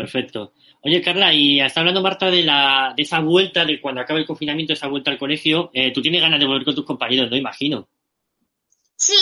Perfecto. 0.00 0.52
Oye, 0.82 1.02
Carla, 1.02 1.32
y 1.34 1.60
está 1.60 1.80
hablando 1.80 2.00
Marta 2.00 2.30
de 2.30 2.42
la 2.42 2.94
de 2.96 3.02
esa 3.02 3.20
vuelta, 3.20 3.66
de 3.66 3.80
cuando 3.80 4.00
acabe 4.00 4.20
el 4.20 4.26
confinamiento, 4.26 4.72
esa 4.72 4.88
vuelta 4.88 5.10
al 5.10 5.18
colegio. 5.18 5.70
Eh, 5.74 5.92
tú 5.92 6.00
tienes 6.00 6.22
ganas 6.22 6.40
de 6.40 6.46
volver 6.46 6.64
con 6.64 6.74
tus 6.74 6.86
compañeros, 6.86 7.30
¿no? 7.30 7.36
Imagino. 7.36 7.86
Sí, 8.96 9.14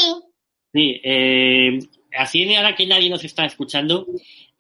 Sí, 0.73 1.01
eh, 1.03 1.79
así 2.17 2.55
ahora 2.55 2.77
que 2.77 2.87
nadie 2.87 3.09
nos 3.11 3.25
está 3.25 3.45
escuchando, 3.47 4.07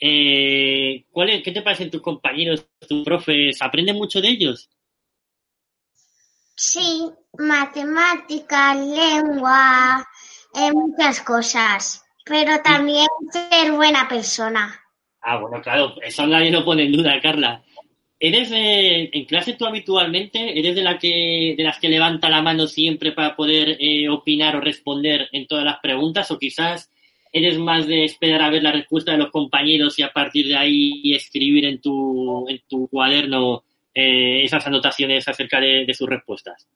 eh, 0.00 1.04
¿cuál 1.12 1.28
es- 1.30 1.42
¿qué 1.42 1.52
te 1.52 1.60
parecen 1.62 1.90
tus 1.90 2.00
compañeros, 2.00 2.66
tus 2.88 3.04
profes? 3.04 3.60
¿Aprenden 3.60 3.96
mucho 3.96 4.20
de 4.20 4.28
ellos? 4.28 4.70
sí, 6.56 7.08
matemáticas, 7.38 8.76
lengua, 8.76 10.04
eh, 10.54 10.72
muchas 10.72 11.20
cosas. 11.20 12.04
Pero 12.24 12.60
también 12.62 13.06
ser 13.30 13.72
buena 13.72 14.08
persona. 14.08 14.82
Ah, 15.20 15.38
bueno, 15.38 15.60
claro, 15.62 15.94
eso 16.02 16.26
nadie 16.26 16.50
lo 16.50 16.64
pone 16.64 16.84
en 16.84 16.92
duda, 16.92 17.20
Carla. 17.20 17.62
¿Eres 18.20 18.50
de, 18.50 19.10
en 19.12 19.24
clase 19.26 19.52
tú 19.54 19.64
habitualmente, 19.66 20.58
eres 20.58 20.74
de 20.74 20.82
la 20.82 20.98
que, 20.98 21.54
de 21.56 21.62
las 21.62 21.78
que 21.78 21.88
levanta 21.88 22.28
la 22.28 22.42
mano 22.42 22.66
siempre 22.66 23.12
para 23.12 23.36
poder 23.36 23.76
eh, 23.78 24.08
opinar 24.08 24.56
o 24.56 24.60
responder 24.60 25.28
en 25.32 25.46
todas 25.46 25.64
las 25.64 25.78
preguntas 25.78 26.30
o 26.30 26.38
quizás 26.38 26.90
eres 27.32 27.58
más 27.58 27.86
de 27.86 28.04
esperar 28.04 28.42
a 28.42 28.50
ver 28.50 28.62
la 28.62 28.72
respuesta 28.72 29.12
de 29.12 29.18
los 29.18 29.30
compañeros 29.30 29.98
y 29.98 30.02
a 30.02 30.12
partir 30.12 30.48
de 30.48 30.56
ahí 30.56 31.14
escribir 31.14 31.64
en 31.66 31.80
tu, 31.80 32.48
en 32.48 32.60
tu 32.68 32.88
cuaderno 32.88 33.62
eh, 33.94 34.44
esas 34.44 34.66
anotaciones 34.66 35.26
acerca 35.28 35.60
de, 35.60 35.84
de 35.86 35.94
sus 35.94 36.08
respuestas? 36.08 36.66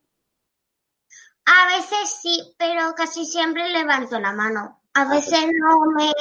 A 1.45 1.77
veces 1.77 2.21
sí, 2.23 2.41
pero 2.57 2.95
casi 2.97 3.25
siempre 3.25 3.69
levanto 3.71 4.19
la 4.21 4.33
mano. 4.33 4.81
A 4.95 5.05
veces 5.09 5.47
no 5.47 5.93
me 5.97 6.13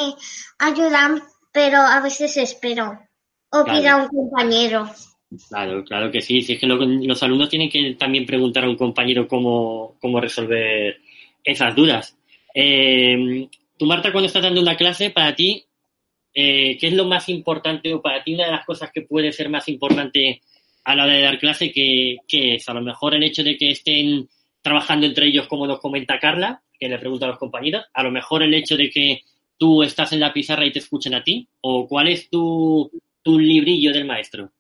ayudan, 0.60 1.22
pero 1.51 1.77
a 1.77 2.00
veces 2.01 2.36
espero. 2.38 3.00
O 3.51 3.63
Claro. 3.63 3.79
pido 3.79 3.91
a 3.91 3.96
un 3.98 4.08
compañero. 4.08 4.89
Claro, 5.50 5.84
claro 5.84 6.12
que 6.12 6.22
sí. 6.22 6.41
Si 6.41 6.53
es 6.53 6.60
que 6.60 6.67
lo- 6.67 6.75
los 6.77 7.24
alumnos 7.24 7.50
tienen 7.50 7.70
que 7.70 7.96
también 7.96 8.25
preguntar 8.25 8.63
a 8.65 8.70
un 8.70 8.75
compañero 8.77 9.27
cómo, 9.27 9.96
cómo 10.01 10.20
resolver 10.20 10.98
esas 11.43 11.75
dudas. 11.75 12.17
Eh, 12.53 13.48
tú, 13.77 13.86
Marta, 13.86 14.12
cuando 14.12 14.27
estás 14.27 14.43
dando 14.43 14.62
una 14.62 14.75
clase, 14.75 15.10
para 15.10 15.34
ti, 15.36 15.63
eh, 16.34 16.77
¿qué 16.79 16.88
es 16.88 16.93
lo 16.93 17.05
más 17.05 17.27
importante 17.29 17.93
o 17.93 18.01
para 18.01 18.24
ti 18.24 18.34
una 18.34 18.46
de 18.46 18.51
las 18.51 18.65
cosas 18.65 18.91
que 18.93 19.01
puede 19.01 19.31
ser 19.31 19.50
más 19.50 19.67
importante 19.70 20.41
a 20.84 20.96
la 20.96 21.03
hora 21.05 21.13
de 21.13 21.22
dar 21.22 21.39
clase? 21.39 21.72
que 21.72 22.17
que 22.27 22.55
es? 22.55 22.67
A 22.70 22.74
lo 22.74 22.81
mejor 22.81 23.13
el 23.15 23.24
hecho 23.24 23.43
de 23.43 23.58
que 23.58 23.72
estén 23.72 24.27
trabajando 24.62 25.05
entre 25.08 25.27
ellos, 25.27 25.48
como 25.48 25.65
nos 25.67 25.79
comenta 25.79 26.20
Carla, 26.20 26.62
que 26.79 26.88
le 26.89 27.00
pregunta 27.00 27.25
a 27.25 27.29
los 27.29 27.38
compañeros. 27.39 27.86
A 27.93 28.03
lo 28.03 28.12
mejor 28.12 28.43
el 28.43 28.53
hecho 28.53 28.75
de 28.77 28.89
que 28.89 29.22
tú 29.62 29.84
estás 29.84 30.12
en 30.12 30.20
la 30.20 30.34
pizarra 30.34 30.65
y 30.65 30.72
te 30.72 30.80
escuchen 30.80 31.13
a 31.13 31.24
ti. 31.24 31.48
¿O 31.62 31.88
cuál 31.88 32.08
es 32.08 32.32
tu, 32.32 32.89
tu 33.22 33.38
librillo 33.38 33.94
del 33.94 34.06
maestro? 34.06 34.51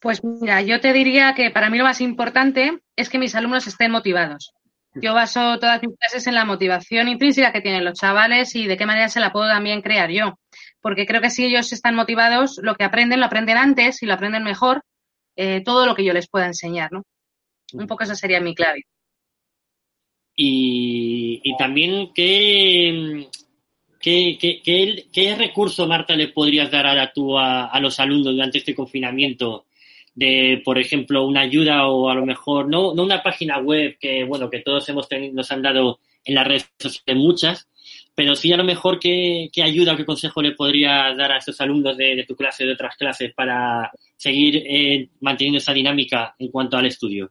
Pues 0.00 0.24
mira, 0.24 0.62
yo 0.62 0.80
te 0.80 0.94
diría 0.94 1.34
que 1.34 1.50
para 1.50 1.68
mí 1.68 1.76
lo 1.76 1.84
más 1.84 2.00
importante 2.00 2.80
es 2.96 3.10
que 3.10 3.18
mis 3.18 3.34
alumnos 3.34 3.66
estén 3.66 3.90
motivados. 3.90 4.54
Yo 4.94 5.12
baso 5.12 5.58
todas 5.58 5.82
mis 5.82 5.94
clases 5.98 6.26
en 6.26 6.36
la 6.36 6.46
motivación 6.46 7.08
intrínseca 7.08 7.52
que 7.52 7.60
tienen 7.60 7.84
los 7.84 7.98
chavales 7.98 8.56
y 8.56 8.66
de 8.66 8.78
qué 8.78 8.86
manera 8.86 9.10
se 9.10 9.20
la 9.20 9.30
puedo 9.30 9.46
también 9.46 9.82
crear 9.82 10.10
yo. 10.10 10.38
Porque 10.80 11.04
creo 11.04 11.20
que 11.20 11.28
si 11.28 11.44
ellos 11.44 11.70
están 11.74 11.94
motivados, 11.94 12.58
lo 12.62 12.74
que 12.76 12.84
aprenden 12.84 13.20
lo 13.20 13.26
aprenden 13.26 13.58
antes 13.58 14.02
y 14.02 14.06
lo 14.06 14.14
aprenden 14.14 14.42
mejor, 14.42 14.82
eh, 15.36 15.60
todo 15.62 15.84
lo 15.84 15.94
que 15.94 16.04
yo 16.04 16.14
les 16.14 16.30
pueda 16.30 16.46
enseñar, 16.46 16.90
¿no? 16.92 17.02
Un 17.74 17.86
poco 17.86 18.04
esa 18.04 18.14
sería 18.14 18.40
mi 18.40 18.54
clave. 18.54 18.86
Y, 20.34 21.42
y 21.44 21.56
también, 21.58 22.10
¿qué, 22.14 23.28
qué, 24.00 24.36
qué, 24.40 24.60
qué, 24.62 25.06
qué 25.12 25.34
recurso, 25.36 25.86
Marta, 25.86 26.16
le 26.16 26.28
podrías 26.28 26.70
dar 26.70 26.86
ahora 26.86 27.12
tú 27.12 27.38
a, 27.38 27.66
a 27.66 27.80
los 27.80 28.00
alumnos 28.00 28.32
durante 28.34 28.58
este 28.58 28.74
confinamiento? 28.74 29.66
De, 30.12 30.60
por 30.64 30.78
ejemplo, 30.78 31.24
una 31.24 31.42
ayuda 31.42 31.86
o 31.86 32.10
a 32.10 32.14
lo 32.14 32.26
mejor, 32.26 32.68
no, 32.68 32.92
no 32.94 33.04
una 33.04 33.22
página 33.22 33.58
web 33.58 33.96
que, 33.98 34.24
bueno, 34.24 34.50
que 34.50 34.60
todos 34.60 34.88
hemos 34.88 35.08
tenido, 35.08 35.32
nos 35.34 35.50
han 35.52 35.62
dado 35.62 36.00
en 36.24 36.34
las 36.34 36.46
redes 36.46 36.70
sociales 36.78 37.22
muchas, 37.22 37.68
pero 38.14 38.34
sí 38.34 38.52
a 38.52 38.56
lo 38.56 38.64
mejor 38.64 38.98
qué, 38.98 39.48
qué 39.52 39.62
ayuda 39.62 39.94
o 39.94 39.96
qué 39.96 40.04
consejo 40.04 40.42
le 40.42 40.52
podrías 40.52 41.16
dar 41.16 41.32
a 41.32 41.38
esos 41.38 41.58
alumnos 41.60 41.96
de, 41.96 42.16
de 42.16 42.24
tu 42.24 42.34
clase, 42.34 42.66
de 42.66 42.72
otras 42.72 42.96
clases, 42.96 43.32
para 43.32 43.90
seguir 44.16 44.56
eh, 44.66 45.08
manteniendo 45.20 45.58
esa 45.58 45.72
dinámica 45.72 46.34
en 46.38 46.48
cuanto 46.48 46.76
al 46.76 46.86
estudio. 46.86 47.30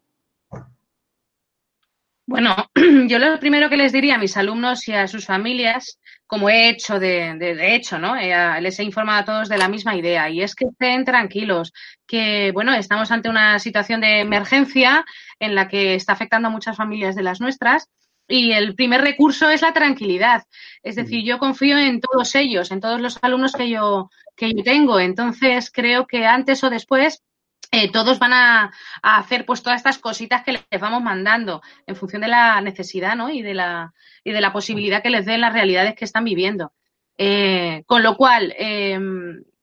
Bueno, 2.30 2.56
yo 3.08 3.18
lo 3.18 3.40
primero 3.40 3.72
que 3.72 3.78
les 3.78 3.92
diría 3.92 4.14
a 4.14 4.20
mis 4.20 4.38
alumnos 4.38 4.88
y 4.88 4.94
a 4.94 5.08
sus 5.08 5.26
familias, 5.26 6.00
como 6.28 6.48
he 6.48 6.70
hecho 6.70 7.00
de, 7.00 7.34
de, 7.40 7.56
de 7.56 7.74
hecho, 7.74 7.98
¿no? 7.98 8.16
Eh, 8.16 8.62
les 8.62 8.80
he 8.80 8.84
informado 8.84 9.20
a 9.20 9.26
todos 9.26 9.50
de 9.50 9.58
la 9.58 9.68
misma 9.68 9.96
idea 9.96 10.30
y 10.30 10.44
es 10.44 10.54
que 10.54 10.66
estén 10.66 11.06
tranquilos, 11.06 11.74
que 12.06 12.52
bueno, 12.54 12.76
estamos 12.76 13.10
ante 13.10 13.30
una 13.30 13.58
situación 13.58 14.02
de 14.02 14.20
emergencia 14.20 15.06
en 15.40 15.56
la 15.56 15.68
que 15.68 15.96
está 15.96 16.14
afectando 16.14 16.50
a 16.50 16.52
muchas 16.52 16.78
familias 16.78 17.16
de 17.16 17.24
las 17.24 17.42
nuestras 17.42 17.90
y 18.28 18.52
el 18.52 18.76
primer 18.76 19.02
recurso 19.02 19.50
es 19.50 19.64
la 19.64 19.74
tranquilidad. 19.74 20.44
Es 20.84 20.98
decir, 20.98 21.26
yo 21.26 21.40
confío 21.40 21.80
en 21.80 22.00
todos 22.00 22.36
ellos, 22.36 22.70
en 22.70 22.80
todos 22.80 23.02
los 23.02 23.18
alumnos 23.24 23.54
que 23.54 23.70
yo, 23.70 24.12
que 24.36 24.54
yo 24.54 24.64
tengo. 24.64 25.00
Entonces, 25.00 25.72
creo 25.72 26.06
que 26.06 26.28
antes 26.28 26.64
o 26.64 26.70
después 26.70 27.24
eh, 27.72 27.92
todos 27.92 28.20
van 28.20 28.34
a, 28.34 28.72
hacer 29.02 29.46
pues 29.46 29.62
todas 29.62 29.78
estas 29.78 30.00
cositas 30.00 30.44
que 30.44 30.54
les 30.54 30.82
vamos 30.82 31.02
mandando 31.04 31.62
en 31.86 31.96
función 31.96 32.22
de 32.22 32.28
la 32.28 32.60
necesidad 32.62 33.16
¿no? 33.16 33.30
y, 33.30 33.42
de 33.42 33.54
la, 33.54 33.94
y 34.24 34.32
de 34.32 34.42
la 34.42 34.52
posibilidad 34.52 35.04
que 35.04 35.10
les 35.10 35.26
den 35.26 35.42
las 35.42 35.54
realidades 35.54 35.96
que 35.96 36.06
están 36.06 36.24
viviendo. 36.24 36.74
Eh, 37.18 37.84
con 37.86 38.02
lo 38.02 38.16
cual, 38.16 38.54
eh, 38.58 38.98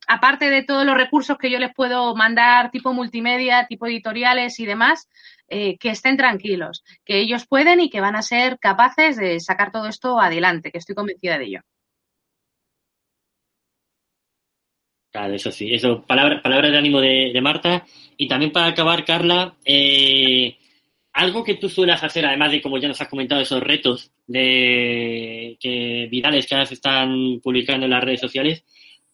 aparte 0.06 0.50
de 0.50 0.62
todos 0.62 0.84
los 0.84 0.96
recursos 0.96 1.38
que 1.38 1.50
yo 1.50 1.58
les 1.58 1.74
puedo 1.74 2.14
mandar, 2.14 2.70
tipo 2.70 2.92
multimedia, 2.92 3.66
tipo 3.66 3.86
editoriales 3.86 4.60
y 4.60 4.66
demás, 4.66 5.08
eh, 5.48 5.78
que 5.78 5.90
estén 5.90 6.16
tranquilos, 6.16 6.84
que 7.04 7.18
ellos 7.18 7.46
pueden 7.46 7.80
y 7.80 7.90
que 7.90 8.00
van 8.00 8.16
a 8.16 8.22
ser 8.22 8.58
capaces 8.58 9.16
de 9.16 9.40
sacar 9.40 9.70
todo 9.70 9.88
esto 9.88 10.20
adelante, 10.20 10.70
que 10.70 10.78
estoy 10.78 10.94
convencida 10.94 11.38
de 11.38 11.44
ello. 11.44 11.60
Claro, 15.16 15.32
eso 15.32 15.50
sí, 15.50 15.72
eso, 15.72 16.04
palabras 16.06 16.42
palabra 16.42 16.68
de 16.68 16.76
ánimo 16.76 17.00
de, 17.00 17.30
de, 17.32 17.40
Marta. 17.40 17.86
Y 18.18 18.28
también 18.28 18.52
para 18.52 18.66
acabar, 18.66 19.02
Carla, 19.02 19.56
eh, 19.64 20.58
algo 21.14 21.42
que 21.42 21.54
tú 21.54 21.70
suelas 21.70 22.02
hacer, 22.04 22.26
además 22.26 22.52
de 22.52 22.60
como 22.60 22.76
ya 22.76 22.88
nos 22.88 23.00
has 23.00 23.08
comentado, 23.08 23.40
esos 23.40 23.62
retos 23.62 24.10
de 24.26 25.56
que 25.58 26.06
virales 26.10 26.46
que 26.46 26.54
ahora 26.54 26.66
se 26.66 26.74
están 26.74 27.40
publicando 27.42 27.86
en 27.86 27.92
las 27.92 28.04
redes 28.04 28.20
sociales, 28.20 28.62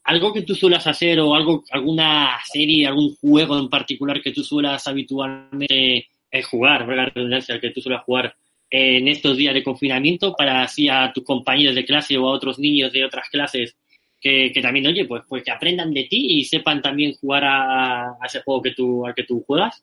algo 0.03 0.33
que 0.33 0.43
tú 0.43 0.57
suelas 0.57 0.89
hacer 0.89 1.21
o 1.21 1.37
algo, 1.37 1.63
alguna 1.71 2.37
serie, 2.47 2.89
algún 2.89 3.15
juego 3.15 3.57
en 3.57 3.69
particular 3.69 4.21
que 4.21 4.33
tú 4.33 4.43
suelas 4.43 4.85
habitualmente 4.89 6.09
eh, 6.33 6.43
jugar, 6.43 6.89
la 6.89 7.07
redundancia, 7.07 7.61
que 7.61 7.71
tú 7.71 7.81
suelas 7.81 8.03
jugar 8.03 8.35
en 8.69 9.07
estos 9.07 9.37
días 9.37 9.55
de 9.55 9.63
confinamiento 9.63 10.35
para 10.35 10.65
así 10.65 10.89
a 10.89 11.13
tus 11.15 11.23
compañeros 11.23 11.77
de 11.77 11.85
clase 11.85 12.19
o 12.19 12.27
a 12.27 12.33
otros 12.33 12.59
niños 12.59 12.93
de 12.93 13.05
otras 13.05 13.29
clases 13.29 13.77
que, 14.23 14.53
que, 14.55 14.63
también, 14.63 14.87
oye, 14.87 15.05
pues, 15.05 15.25
pues 15.29 15.43
que 15.43 15.51
aprendan 15.51 15.93
de 15.93 16.05
ti 16.05 16.39
y 16.39 16.45
sepan 16.45 16.81
también 16.81 17.17
jugar 17.21 17.45
a, 17.45 18.03
a, 18.13 18.27
ese 18.27 18.41
juego 18.43 18.63
que 18.63 18.71
tú, 18.71 19.05
al 19.05 19.15
que 19.15 19.25
tú 19.25 19.45
juegas? 19.45 19.83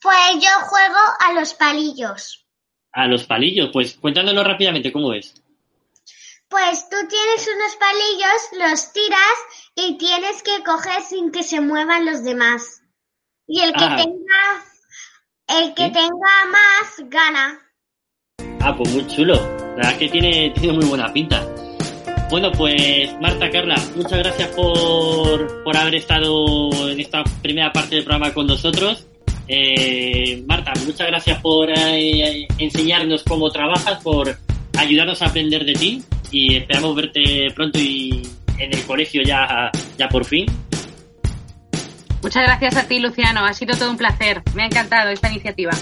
Pues 0.00 0.34
yo 0.34 0.50
juego 0.66 0.98
a 1.20 1.32
los 1.32 1.54
palillos. 1.54 2.44
A 2.92 3.06
los 3.06 3.24
palillos, 3.24 3.70
pues 3.72 3.94
cuéntanoslo 3.94 4.44
rápidamente, 4.44 4.92
¿cómo 4.92 5.14
es? 5.14 5.34
Pues 6.48 6.86
tú 6.90 6.96
tienes 7.08 7.48
unos 7.56 7.76
palillos, 7.76 8.68
los 8.70 8.92
tiras 8.92 9.38
y 9.74 9.96
tienes 9.96 10.42
que 10.42 10.62
coger 10.62 11.00
sin 11.02 11.32
que 11.32 11.42
se 11.42 11.62
muevan 11.62 12.04
los 12.04 12.22
demás. 12.22 12.82
Y 13.46 13.60
el 13.60 13.72
que 13.72 13.84
ah. 13.84 13.96
tenga, 13.96 15.62
el 15.62 15.74
que 15.74 15.88
tenga 15.88 16.44
más 16.50 17.08
gana. 17.08 17.58
Ah, 18.60 18.76
pues 18.76 18.92
muy 18.92 19.06
chulo. 19.06 19.34
La 19.34 19.76
verdad 19.76 19.98
que 19.98 20.08
tiene, 20.08 20.50
tiene 20.50 20.74
muy 20.74 20.84
buena 20.84 21.10
pinta. 21.10 21.51
Bueno, 22.32 22.50
pues 22.50 23.14
Marta, 23.20 23.50
Carla, 23.50 23.74
muchas 23.94 24.20
gracias 24.20 24.48
por, 24.56 25.62
por 25.64 25.76
haber 25.76 25.96
estado 25.96 26.88
en 26.88 26.98
esta 26.98 27.22
primera 27.42 27.70
parte 27.70 27.96
del 27.96 28.04
programa 28.04 28.32
con 28.32 28.46
nosotros. 28.46 29.06
Eh, 29.46 30.42
Marta, 30.46 30.72
muchas 30.86 31.08
gracias 31.08 31.38
por 31.42 31.68
eh, 31.68 32.48
enseñarnos 32.56 33.22
cómo 33.24 33.50
trabajas, 33.50 34.02
por 34.02 34.34
ayudarnos 34.78 35.20
a 35.20 35.26
aprender 35.26 35.66
de 35.66 35.74
ti 35.74 36.02
y 36.30 36.56
esperamos 36.56 36.96
verte 36.96 37.48
pronto 37.54 37.78
y 37.78 38.22
en 38.58 38.74
el 38.74 38.82
colegio 38.84 39.22
ya, 39.22 39.70
ya 39.98 40.08
por 40.08 40.24
fin. 40.24 40.46
Muchas 42.22 42.44
gracias 42.44 42.76
a 42.78 42.88
ti, 42.88 42.98
Luciano. 42.98 43.44
Ha 43.44 43.52
sido 43.52 43.76
todo 43.76 43.90
un 43.90 43.98
placer. 43.98 44.40
Me 44.54 44.62
ha 44.62 44.66
encantado 44.66 45.10
esta 45.10 45.30
iniciativa. 45.30 45.72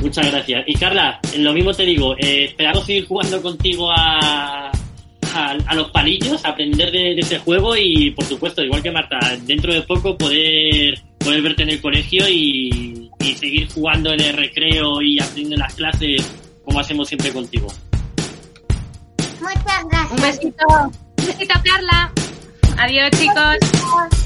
Muchas 0.00 0.30
gracias. 0.30 0.64
Y 0.66 0.76
Carla, 0.76 1.20
lo 1.36 1.52
mismo 1.52 1.74
te 1.74 1.82
digo, 1.82 2.16
eh, 2.16 2.46
esperamos 2.46 2.86
seguir 2.86 3.06
jugando 3.06 3.42
contigo 3.42 3.90
a, 3.90 4.72
a, 5.34 5.50
a, 5.66 5.74
los 5.74 5.90
palillos, 5.90 6.44
aprender 6.44 6.90
de, 6.90 7.14
de, 7.14 7.20
ese 7.20 7.38
juego 7.38 7.76
y, 7.76 8.10
por 8.10 8.24
supuesto, 8.24 8.62
igual 8.62 8.82
que 8.82 8.90
Marta, 8.90 9.18
dentro 9.42 9.72
de 9.72 9.82
poco 9.82 10.16
poder, 10.16 11.00
poder 11.18 11.42
verte 11.42 11.62
en 11.62 11.70
el 11.70 11.80
colegio 11.80 12.28
y, 12.28 13.10
y 13.20 13.34
seguir 13.34 13.68
jugando 13.68 14.12
en 14.12 14.20
el 14.20 14.36
recreo 14.36 15.02
y 15.02 15.18
aprendiendo 15.20 15.54
en 15.56 15.60
las 15.60 15.74
clases 15.74 16.34
como 16.64 16.80
hacemos 16.80 17.08
siempre 17.08 17.32
contigo. 17.32 17.68
Muchas 19.40 19.84
gracias. 19.90 20.10
Un 20.10 20.22
besito. 20.22 20.66
Un 21.18 21.26
besito, 21.26 21.54
Carla. 21.64 22.12
Adiós, 22.78 23.10
chicos. 23.10 24.23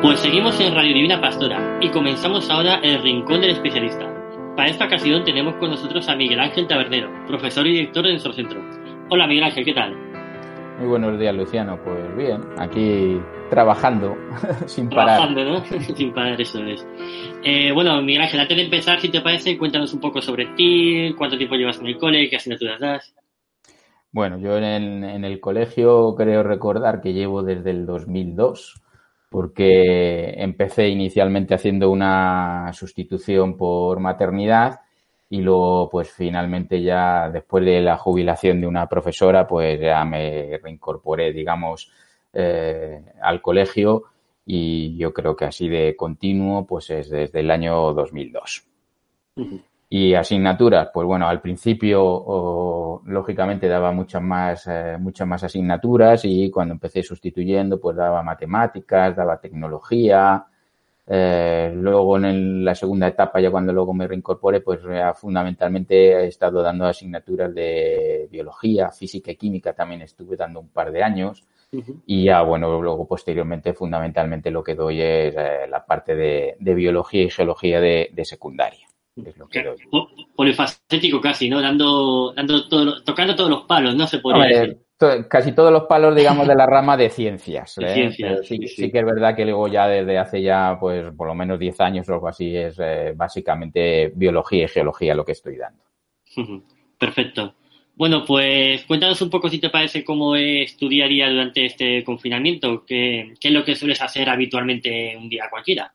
Pues 0.00 0.20
seguimos 0.20 0.60
en 0.60 0.76
Radio 0.76 0.94
Divina 0.94 1.20
Pastora 1.20 1.80
y 1.80 1.88
comenzamos 1.90 2.48
ahora 2.50 2.76
el 2.84 3.02
Rincón 3.02 3.40
del 3.40 3.50
Especialista. 3.50 4.06
Para 4.54 4.68
esta 4.68 4.84
ocasión 4.84 5.24
tenemos 5.24 5.56
con 5.56 5.70
nosotros 5.70 6.08
a 6.08 6.14
Miguel 6.14 6.38
Ángel 6.38 6.68
Tabernero, 6.68 7.10
profesor 7.26 7.66
y 7.66 7.72
director 7.72 8.04
de 8.04 8.12
nuestro 8.12 8.32
centro. 8.32 8.62
Hola 9.10 9.26
Miguel 9.26 9.42
Ángel, 9.42 9.64
¿qué 9.64 9.74
tal? 9.74 9.96
Muy 10.78 10.86
buenos 10.86 11.18
días, 11.18 11.34
Luciano. 11.34 11.80
Pues 11.82 12.16
bien, 12.16 12.40
aquí 12.58 13.20
trabajando 13.50 14.16
sin 14.66 14.88
parar. 14.88 15.16
Trabajando, 15.16 15.44
¿no? 15.44 15.64
sin 15.96 16.14
parar, 16.14 16.40
eso 16.40 16.62
es. 16.62 16.86
Eh, 17.42 17.72
bueno, 17.72 18.00
Miguel 18.00 18.22
Ángel, 18.22 18.38
antes 18.38 18.56
de 18.56 18.62
empezar, 18.62 19.00
si 19.00 19.08
te 19.08 19.20
parece, 19.20 19.58
cuéntanos 19.58 19.92
un 19.92 20.00
poco 20.00 20.22
sobre 20.22 20.46
ti, 20.54 21.12
cuánto 21.18 21.36
tiempo 21.36 21.56
llevas 21.56 21.80
en 21.80 21.88
el 21.88 21.98
cole, 21.98 22.30
qué 22.30 22.36
asignaturas 22.36 22.78
das. 22.78 23.14
Bueno, 24.12 24.38
yo 24.38 24.56
en 24.58 24.64
el, 24.64 25.04
en 25.04 25.24
el 25.24 25.40
colegio 25.40 26.14
creo 26.14 26.44
recordar 26.44 27.00
que 27.00 27.14
llevo 27.14 27.42
desde 27.42 27.70
el 27.70 27.84
2002 27.84 28.80
porque 29.28 30.34
empecé 30.42 30.88
inicialmente 30.88 31.54
haciendo 31.54 31.90
una 31.90 32.72
sustitución 32.72 33.56
por 33.56 34.00
maternidad 34.00 34.80
y 35.30 35.42
luego 35.42 35.90
pues 35.90 36.10
finalmente 36.10 36.82
ya 36.82 37.28
después 37.30 37.64
de 37.64 37.80
la 37.82 37.98
jubilación 37.98 38.60
de 38.60 38.66
una 38.66 38.88
profesora 38.88 39.46
pues 39.46 39.78
ya 39.80 40.04
me 40.04 40.58
reincorporé 40.62 41.32
digamos 41.32 41.92
eh, 42.32 43.02
al 43.20 43.42
colegio 43.42 44.04
y 44.46 44.96
yo 44.96 45.12
creo 45.12 45.36
que 45.36 45.44
así 45.44 45.68
de 45.68 45.94
continuo 45.94 46.66
pues 46.66 46.88
es 46.88 47.10
desde 47.10 47.40
el 47.40 47.50
año 47.50 47.92
2002. 47.92 48.64
Y 49.90 50.14
asignaturas, 50.14 50.90
pues 50.92 51.06
bueno, 51.06 51.26
al 51.28 51.40
principio 51.40 53.00
lógicamente 53.06 53.68
daba 53.68 53.90
muchas 53.90 54.22
más, 54.22 54.66
eh, 54.66 54.96
muchas 54.98 55.26
más 55.26 55.44
asignaturas 55.44 56.24
y 56.24 56.50
cuando 56.50 56.74
empecé 56.74 57.02
sustituyendo 57.02 57.80
pues 57.80 57.96
daba 57.96 58.22
matemáticas, 58.22 59.16
daba 59.16 59.40
tecnología. 59.40 60.44
Eh, 61.10 61.72
luego 61.74 62.18
en 62.18 62.62
la 62.66 62.74
segunda 62.74 63.08
etapa, 63.08 63.40
ya 63.40 63.50
cuando 63.50 63.72
luego 63.72 63.94
me 63.94 64.06
reincorporé, 64.06 64.60
pues 64.60 64.80
fundamentalmente 65.14 66.24
he 66.24 66.26
estado 66.26 66.62
dando 66.62 66.84
asignaturas 66.84 67.54
de 67.54 68.28
biología, 68.30 68.90
física 68.90 69.30
y 69.30 69.36
química, 69.36 69.72
también 69.72 70.02
estuve 70.02 70.36
dando 70.36 70.60
un 70.60 70.68
par 70.68 70.92
de 70.92 71.02
años. 71.02 71.44
Y 72.06 72.24
ya, 72.24 72.42
bueno, 72.42 72.80
luego 72.80 73.06
posteriormente 73.06 73.72
fundamentalmente 73.74 74.50
lo 74.50 74.62
que 74.62 74.74
doy 74.74 75.00
es 75.00 75.34
eh, 75.36 75.66
la 75.68 75.84
parte 75.84 76.14
de, 76.14 76.56
biología 76.60 77.22
y 77.22 77.30
geología 77.30 77.80
de 77.80 78.24
secundaria. 78.24 78.87
Polifacético 80.34 81.20
casi, 81.20 81.48
¿no? 81.48 81.60
Dando, 81.60 82.32
dando 82.34 82.68
todo, 82.68 83.02
tocando 83.02 83.34
todos 83.34 83.50
los 83.50 83.62
palos, 83.64 83.94
¿no? 83.94 84.06
Se 84.06 84.18
podría 84.18 84.46
decir. 84.46 84.78
Casi 85.28 85.52
todos 85.52 85.70
los 85.70 85.84
palos, 85.84 86.14
digamos, 86.16 86.48
de 86.48 86.56
la 86.56 86.66
rama 86.66 86.96
de 86.96 87.08
ciencias. 87.08 87.78
¿eh? 87.78 88.10
sí, 88.42 88.66
sí, 88.66 88.90
que 88.90 88.98
es 88.98 89.04
verdad 89.04 89.36
que 89.36 89.44
luego 89.44 89.68
ya 89.68 89.86
desde 89.86 90.18
hace 90.18 90.42
ya, 90.42 90.76
pues, 90.80 91.14
por 91.16 91.28
lo 91.28 91.36
menos 91.36 91.58
10 91.58 91.80
años 91.80 92.08
o 92.08 92.14
algo 92.14 92.26
así, 92.26 92.56
es 92.56 92.76
eh, 92.80 93.12
básicamente 93.14 94.12
biología 94.14 94.64
y 94.64 94.68
geología 94.68 95.14
lo 95.14 95.24
que 95.24 95.32
estoy 95.32 95.56
dando. 95.56 95.84
Perfecto. 96.98 97.54
Bueno, 97.94 98.24
pues 98.24 98.84
cuéntanos 98.86 99.20
un 99.22 99.30
poco 99.30 99.48
si 99.48 99.58
te 99.58 99.70
parece 99.70 100.04
cómo 100.04 100.36
es 100.36 100.76
tu 100.76 100.88
día 100.88 101.04
a 101.04 101.08
día 101.08 101.28
durante 101.28 101.66
este 101.66 102.02
confinamiento. 102.04 102.84
¿Qué, 102.84 103.34
qué 103.40 103.48
es 103.48 103.54
lo 103.54 103.64
que 103.64 103.74
sueles 103.74 104.00
hacer 104.02 104.28
habitualmente 104.28 105.16
un 105.16 105.28
día 105.28 105.48
cualquiera? 105.50 105.92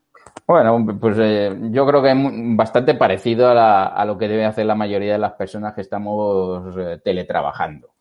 Bueno, 0.54 0.86
pues 1.00 1.18
eh, 1.20 1.52
yo 1.72 1.84
creo 1.88 2.04
que 2.04 2.12
es 2.12 2.18
bastante 2.56 2.94
parecido 2.94 3.50
a, 3.50 4.06
lo 4.06 4.16
que 4.20 4.28
debe 4.28 4.46
hacer 4.46 4.68
la 4.68 4.76
mayoría 4.76 5.14
de 5.14 5.18
las 5.18 5.32
personas 5.32 5.74
que 5.74 5.82
estamos 5.82 6.78
eh, 6.78 7.00
teletrabajando. 7.04 7.96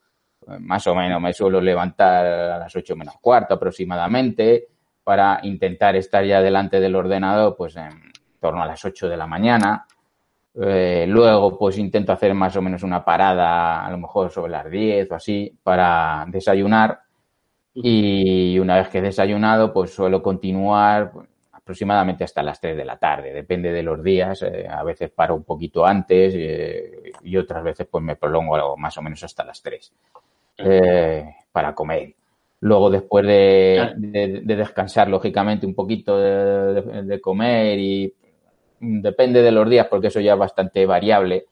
Más 0.58 0.86
o 0.86 0.94
menos 0.94 1.18
me 1.18 1.32
suelo 1.32 1.62
levantar 1.62 2.26
a 2.26 2.58
las 2.58 2.76
ocho 2.76 2.94
menos 2.94 3.14
cuarto 3.22 3.54
aproximadamente 3.54 4.68
para 5.02 5.40
intentar 5.44 5.96
estar 5.96 6.26
ya 6.26 6.42
delante 6.42 6.78
del 6.78 6.94
ordenador 6.94 7.56
pues 7.56 7.74
en 7.76 8.12
torno 8.38 8.62
a 8.62 8.66
las 8.66 8.84
8 8.84 9.08
de 9.08 9.16
la 9.16 9.26
mañana. 9.26 9.86
Eh, 10.54 11.06
luego 11.08 11.58
pues 11.58 11.78
intento 11.78 12.12
hacer 12.12 12.34
más 12.34 12.54
o 12.54 12.60
menos 12.60 12.82
una 12.82 13.02
parada 13.02 13.82
a 13.86 13.90
lo 13.90 13.96
mejor 13.96 14.30
sobre 14.30 14.52
las 14.52 14.70
10 14.70 15.10
o 15.10 15.14
así 15.14 15.58
para 15.62 16.26
desayunar 16.28 17.00
y 17.72 18.58
una 18.58 18.76
vez 18.76 18.90
que 18.90 18.98
he 18.98 19.02
desayunado 19.02 19.72
pues 19.72 19.94
suelo 19.94 20.22
continuar 20.22 21.31
aproximadamente 21.62 22.24
hasta 22.24 22.42
las 22.42 22.60
3 22.60 22.76
de 22.76 22.84
la 22.84 22.98
tarde, 22.98 23.32
depende 23.32 23.72
de 23.72 23.84
los 23.84 24.02
días, 24.02 24.42
eh, 24.42 24.66
a 24.68 24.82
veces 24.82 25.10
paro 25.10 25.36
un 25.36 25.44
poquito 25.44 25.86
antes 25.86 26.34
eh, 26.36 27.12
y 27.22 27.36
otras 27.36 27.62
veces 27.62 27.86
pues 27.88 28.02
me 28.02 28.16
prolongo 28.16 28.76
más 28.76 28.98
o 28.98 29.02
menos 29.02 29.22
hasta 29.22 29.44
las 29.44 29.62
3 29.62 29.92
eh, 30.58 31.36
para 31.52 31.74
comer. 31.74 32.14
Luego 32.60 32.90
después 32.90 33.26
de, 33.26 34.42
descansar, 34.44 35.08
lógicamente, 35.08 35.66
un 35.66 35.74
poquito 35.74 36.16
de, 36.18 37.20
comer 37.20 37.78
y 37.78 38.14
depende 38.78 39.42
de 39.42 39.50
los 39.50 39.68
días 39.68 39.86
porque 39.88 40.08
eso 40.08 40.20
ya 40.20 40.34
es 40.34 40.38
bastante 40.38 40.86
variable, 40.86 41.46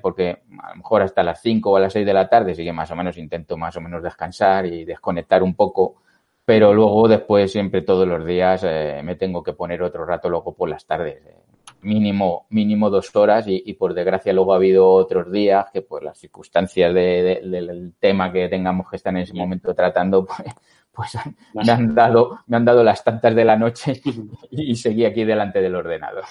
porque 0.00 0.42
a 0.62 0.70
lo 0.70 0.76
mejor 0.76 1.02
hasta 1.02 1.24
las 1.24 1.40
5 1.40 1.70
o 1.70 1.76
a 1.76 1.80
las 1.80 1.92
6 1.92 2.06
de 2.06 2.14
la 2.14 2.28
tarde 2.28 2.54
sí 2.54 2.64
que 2.64 2.72
más 2.72 2.90
o 2.92 2.96
menos 2.96 3.18
intento 3.18 3.56
más 3.56 3.76
o 3.76 3.80
menos 3.80 4.04
descansar 4.04 4.66
y 4.66 4.84
desconectar 4.84 5.42
un 5.42 5.54
poco 5.54 5.96
pero 6.46 6.72
luego 6.72 7.08
después 7.08 7.50
siempre 7.50 7.82
todos 7.82 8.06
los 8.06 8.24
días 8.24 8.62
eh, 8.64 9.00
me 9.04 9.16
tengo 9.16 9.42
que 9.42 9.52
poner 9.52 9.82
otro 9.82 10.06
rato 10.06 10.30
luego 10.30 10.54
por 10.54 10.68
las 10.68 10.86
tardes. 10.86 11.16
Eh, 11.26 11.36
mínimo, 11.82 12.46
mínimo 12.50 12.88
dos 12.88 13.14
horas 13.16 13.46
y, 13.48 13.72
por 13.74 13.94
desgracia 13.94 14.32
luego 14.32 14.52
ha 14.52 14.56
habido 14.56 14.88
otros 14.88 15.30
días 15.30 15.66
que 15.72 15.82
por 15.82 16.02
las 16.02 16.18
circunstancias 16.18 16.94
del 16.94 17.94
tema 17.98 18.32
que 18.32 18.48
tengamos 18.48 18.88
que 18.88 18.96
estar 18.96 19.12
en 19.14 19.22
ese 19.22 19.34
momento 19.34 19.74
tratando, 19.74 20.24
pues, 20.92 21.18
pues 21.52 21.66
me 21.66 21.72
han 21.72 21.94
dado, 21.94 22.38
me 22.46 22.56
han 22.56 22.64
dado 22.64 22.84
las 22.84 23.02
tantas 23.02 23.34
de 23.34 23.44
la 23.44 23.56
noche 23.56 24.00
y 24.50 24.76
seguí 24.76 25.04
aquí 25.04 25.24
delante 25.24 25.60
del 25.60 25.74
ordenador. 25.74 26.24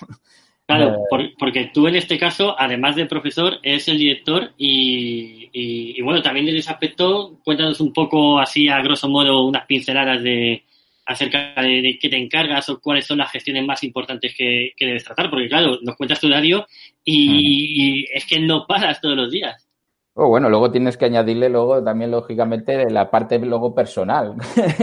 Claro, 0.67 1.04
eh, 1.19 1.34
porque 1.38 1.69
tú 1.71 1.88
en 1.88 1.95
este 1.95 2.17
caso, 2.17 2.56
además 2.58 2.95
de 2.95 3.06
profesor, 3.06 3.60
eres 3.62 3.88
el 3.88 3.99
director 3.99 4.51
y, 4.58 6.01
bueno, 6.01 6.23
también 6.23 6.47
en 6.47 6.58
ese 6.58 6.71
aspecto, 6.71 7.39
cuéntanos 7.43 7.80
un 7.82 7.93
poco 7.93 8.39
así 8.39 8.67
a 8.67 8.82
grosso 8.82 9.08
modo 9.08 9.45
unas 9.45 9.65
pinceladas 9.67 10.23
de 10.23 10.63
acerca 11.06 11.54
de, 11.62 11.99
qué 12.01 12.10
te 12.10 12.17
encargas 12.17 12.67
o 12.69 12.80
cuáles 12.80 13.06
son 13.06 13.19
las 13.19 13.32
gestiones 13.32 13.63
más 13.63 13.84
importantes 13.84 14.34
que, 14.36 14.73
debes 14.80 15.04
tratar, 15.04 15.30
porque 15.30 15.47
claro, 15.47 15.78
nos 15.84 15.95
cuentas 15.95 16.19
tu 16.19 16.25
horario 16.25 16.65
y, 17.04 18.06
es 18.12 18.25
que 18.25 18.39
no 18.39 18.65
paras 18.65 18.99
todos 18.99 19.15
los 19.15 19.32
días. 19.32 19.62
Oh, 20.15 20.30
bueno, 20.30 20.49
luego 20.49 20.71
tienes 20.71 20.97
que 20.97 21.06
añadirle 21.06 21.49
luego 21.49 21.84
también, 21.84 22.10
lógicamente, 22.10 22.89
la 22.89 23.12
parte 23.12 23.38
luego 23.38 23.75
personal. 23.75 24.34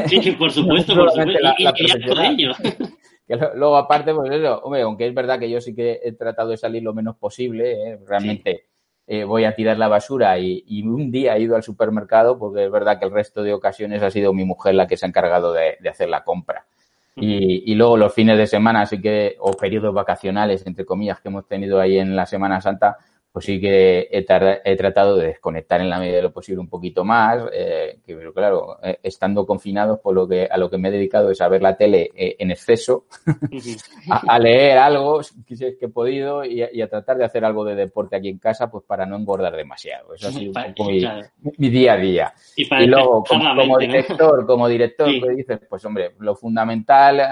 Sí, 0.07 0.31
por 0.33 0.53
supuesto, 0.53 0.95
por 0.95 1.11
supuesto. 1.11 1.41
y, 1.59 1.67
ello. 3.29 3.51
luego, 3.55 3.77
aparte, 3.77 4.15
pues 4.15 4.31
eso, 4.31 4.61
hombre, 4.61 4.83
aunque 4.83 5.07
es 5.07 5.15
verdad 5.15 5.39
que 5.39 5.51
yo 5.51 5.61
sí 5.61 5.75
que 5.75 6.01
he 6.03 6.13
tratado 6.13 6.51
de 6.51 6.57
salir 6.57 6.83
lo 6.83 6.95
menos 6.95 7.17
posible, 7.17 7.73
¿eh? 7.73 7.99
realmente 8.07 8.67
eh, 9.07 9.25
voy 9.25 9.45
a 9.45 9.55
tirar 9.55 9.79
la 9.79 9.89
basura 9.89 10.39
y, 10.39 10.83
un 10.87 11.11
día 11.11 11.37
he 11.37 11.43
ido 11.43 11.57
al 11.57 11.63
supermercado 11.63 12.39
porque 12.39 12.65
es 12.65 12.71
verdad 12.71 12.99
que 12.99 13.07
el 13.07 13.11
resto 13.11 13.43
de 13.43 13.53
ocasiones 13.53 14.03
ha 14.03 14.11
sido 14.11 14.33
mi 14.33 14.45
mujer 14.45 14.75
la 14.75 14.87
que 14.87 14.97
se 14.97 15.07
ha 15.07 15.09
encargado 15.09 15.53
de, 15.53 15.77
hacer 15.89 16.09
la 16.09 16.25
compra. 16.25 16.67
Y, 17.15 17.71
y, 17.71 17.75
luego 17.75 17.99
los 17.99 18.15
fines 18.15 18.39
de 18.39 18.47
semana, 18.47 18.83
así 18.83 19.01
que, 19.01 19.37
o 19.39 19.53
periodos 19.53 19.93
vacacionales, 19.93 20.67
entre 20.67 20.87
comillas, 20.87 21.21
que 21.21 21.29
hemos 21.29 21.47
tenido 21.47 21.79
ahí 21.79 21.99
en 21.99 22.17
la 22.17 22.25
Semana 22.25 22.61
Santa, 22.63 22.97
pues 23.33 23.47
sí 23.47 23.59
que 23.59 24.09
he, 24.11 24.77
tratado 24.77 25.17
de 25.17 25.29
desconectar 25.29 25.81
en 25.81 25.89
la 25.89 25.99
medida 25.99 26.17
de 26.17 26.23
lo 26.23 26.33
posible 26.33 26.61
un 26.61 26.69
poquito 26.69 27.03
más, 27.03 27.43
eh, 27.51 27.99
que, 28.05 28.15
pero 28.15 28.35
claro, 28.35 28.77
eh, 28.83 28.99
estando 29.03 29.47
confinados, 29.47 30.01
por 30.01 30.15
lo 30.15 30.29
que 30.29 30.47
a 30.51 30.59
lo 30.59 30.69
que 30.69 30.77
me 30.77 30.89
he 30.89 30.93
dedicado 30.93 31.31
es 31.31 31.41
a 31.41 31.49
ver 31.49 31.63
la 31.63 31.75
tele 31.75 32.11
eh, 32.15 32.37
en 32.39 32.51
exceso, 32.51 33.07
a, 34.11 34.39
leer 34.39 34.77
algo 34.77 35.23
si 35.23 35.35
es 35.49 35.77
que 35.79 35.87
he 35.87 35.89
podido 35.89 36.45
y 36.45 36.63
a, 36.63 36.89
tratar 36.89 37.17
de 37.17 37.25
hacer 37.25 37.43
algo 37.43 37.65
de 37.65 37.75
deporte 37.75 38.17
aquí 38.17 38.29
en 38.29 38.39
casa, 38.39 38.71
pues 38.71 38.85
para 38.85 39.07
no 39.07 39.17
engordar 39.17 39.57
demasiado. 39.57 40.15
Eso 40.15 40.29
ha 40.29 40.33
sido 40.33 40.53
un 40.55 40.75
poco 40.75 40.91
mi, 40.91 41.71
día 41.71 41.95
a 41.95 41.97
día. 41.97 42.35
Y, 42.55 42.67
luego, 42.87 43.25
como, 43.25 43.79
director, 43.79 44.45
como 44.45 44.69
director, 44.69 45.09
pues 45.21 45.37
dices, 45.39 45.59
pues 45.71 45.83
hombre, 45.87 46.15
lo 46.19 46.35
fundamental 46.35 47.23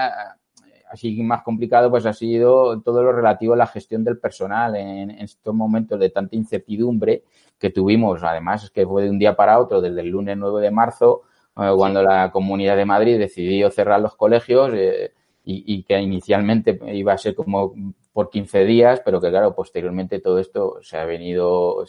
así 0.91 1.23
más 1.23 1.43
complicado 1.43 1.89
pues 1.91 2.05
ha 2.05 2.13
sido 2.13 2.81
todo 2.81 3.03
lo 3.03 3.13
relativo 3.13 3.55
a 3.55 3.57
la 3.57 3.67
gestión 3.67 4.03
del 4.05 4.19
personal 4.19 4.75
en, 4.77 5.11
estos 5.11 5.55
momentos 5.55 5.99
de 6.01 6.11
tanta 6.11 6.37
incertidumbre 6.37 7.23
que 7.59 7.71
tuvimos. 7.71 8.23
Además, 8.25 8.65
es 8.65 8.71
que 8.71 8.87
fue 8.87 9.05
de 9.05 9.11
un 9.11 9.19
día 9.19 9.37
para 9.37 9.59
otro, 9.59 9.81
desde 9.81 10.01
el 10.01 10.09
lunes 10.09 10.37
9 10.37 10.61
de 10.61 10.71
marzo, 10.71 11.23
eh, 11.57 11.71
cuando 11.77 12.03
la 12.03 12.31
Comunidad 12.33 12.77
de 12.77 12.85
Madrid 12.85 13.19
decidió 13.19 13.71
cerrar 13.71 14.01
los 14.01 14.17
colegios 14.17 14.73
eh, 14.75 15.13
y, 15.45 15.83
que 15.83 15.99
inicialmente 16.01 16.79
iba 16.93 17.13
a 17.13 17.19
ser 17.19 17.35
como 17.35 17.75
por 18.13 18.31
15 18.31 18.65
días, 18.65 19.01
pero 19.05 19.21
que 19.21 19.31
claro, 19.31 19.55
posteriormente 19.55 20.21
todo 20.21 20.39
esto 20.39 20.79
se 20.83 20.97
ha 20.97 21.05
venido 21.05 21.85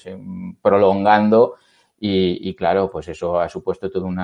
prolongando 0.62 1.56
y, 2.04 2.56
claro, 2.56 2.90
pues 2.90 3.08
eso 3.10 3.40
ha 3.40 3.48
supuesto 3.48 3.92
todo 3.92 4.06
un 4.06 4.20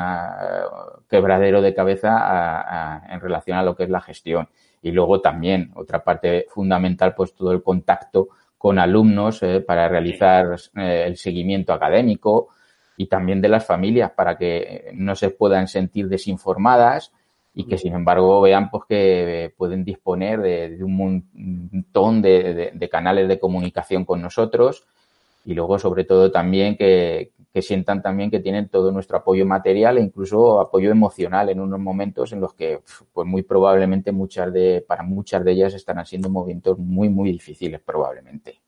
quebradero 1.08 1.62
de 1.62 1.76
cabeza 1.76 3.04
en 3.08 3.22
relación 3.22 3.56
a 3.60 3.62
lo 3.62 3.76
que 3.76 3.84
es 3.84 3.90
la 3.92 4.02
gestión. 4.02 4.50
Y 4.88 4.92
luego 4.92 5.20
también, 5.20 5.72
otra 5.76 6.04
parte 6.04 6.46
fundamental, 6.50 7.14
pues 7.14 7.34
todo 7.34 7.52
el 7.52 7.62
contacto 7.62 8.30
con 8.58 8.80
alumnos 8.80 9.44
eh, 9.44 9.60
para 9.60 9.88
realizar 9.88 10.56
eh, 10.76 11.04
el 11.06 11.18
seguimiento 11.18 11.74
académico 11.74 12.50
y 12.96 13.08
también 13.08 13.42
de 13.42 13.50
las 13.50 13.66
familias 13.66 14.12
para 14.12 14.38
que 14.38 14.92
no 14.94 15.14
se 15.16 15.30
puedan 15.30 15.68
sentir 15.68 16.08
desinformadas 16.08 17.12
y 17.54 17.66
que 17.66 17.78
sin 17.78 17.94
embargo 17.94 18.42
vean 18.42 18.70
pues 18.70 18.84
que 18.88 19.54
pueden 19.58 19.84
disponer 19.84 20.42
de, 20.42 20.84
un 20.84 20.96
montón 20.96 22.22
de, 22.22 22.90
canales 22.90 23.28
de 23.28 23.40
comunicación 23.40 24.06
con 24.06 24.22
nosotros 24.22 24.86
y 25.48 25.54
luego 25.54 25.80
sobre 25.80 26.04
todo 26.04 26.30
también 26.30 26.76
que, 26.76 27.32
que 27.54 27.62
sientan 27.62 28.02
también 28.02 28.30
que 28.30 28.42
tienen 28.42 28.68
todo 28.68 28.92
nuestro 28.92 29.16
apoyo 29.16 29.46
material 29.46 29.98
e 29.98 30.02
incluso 30.02 30.60
apoyo 30.60 30.92
emocional 30.92 31.48
en 31.48 31.62
unos 31.62 31.80
momentos 31.80 32.34
en 32.34 32.42
los 32.42 32.54
que 32.54 32.82
pues 33.14 33.26
muy 33.26 33.44
probablemente 33.44 34.12
muchas 34.12 34.52
de 34.52 34.84
para 34.86 35.04
muchas 35.04 35.46
de 35.46 35.54
ellas 35.54 35.74
estarán 35.74 36.06
siendo 36.06 36.30
momentos 36.30 36.78
muy 36.78 37.08
muy 37.08 37.32
difíciles 37.32 37.80
probablemente. 37.80 38.60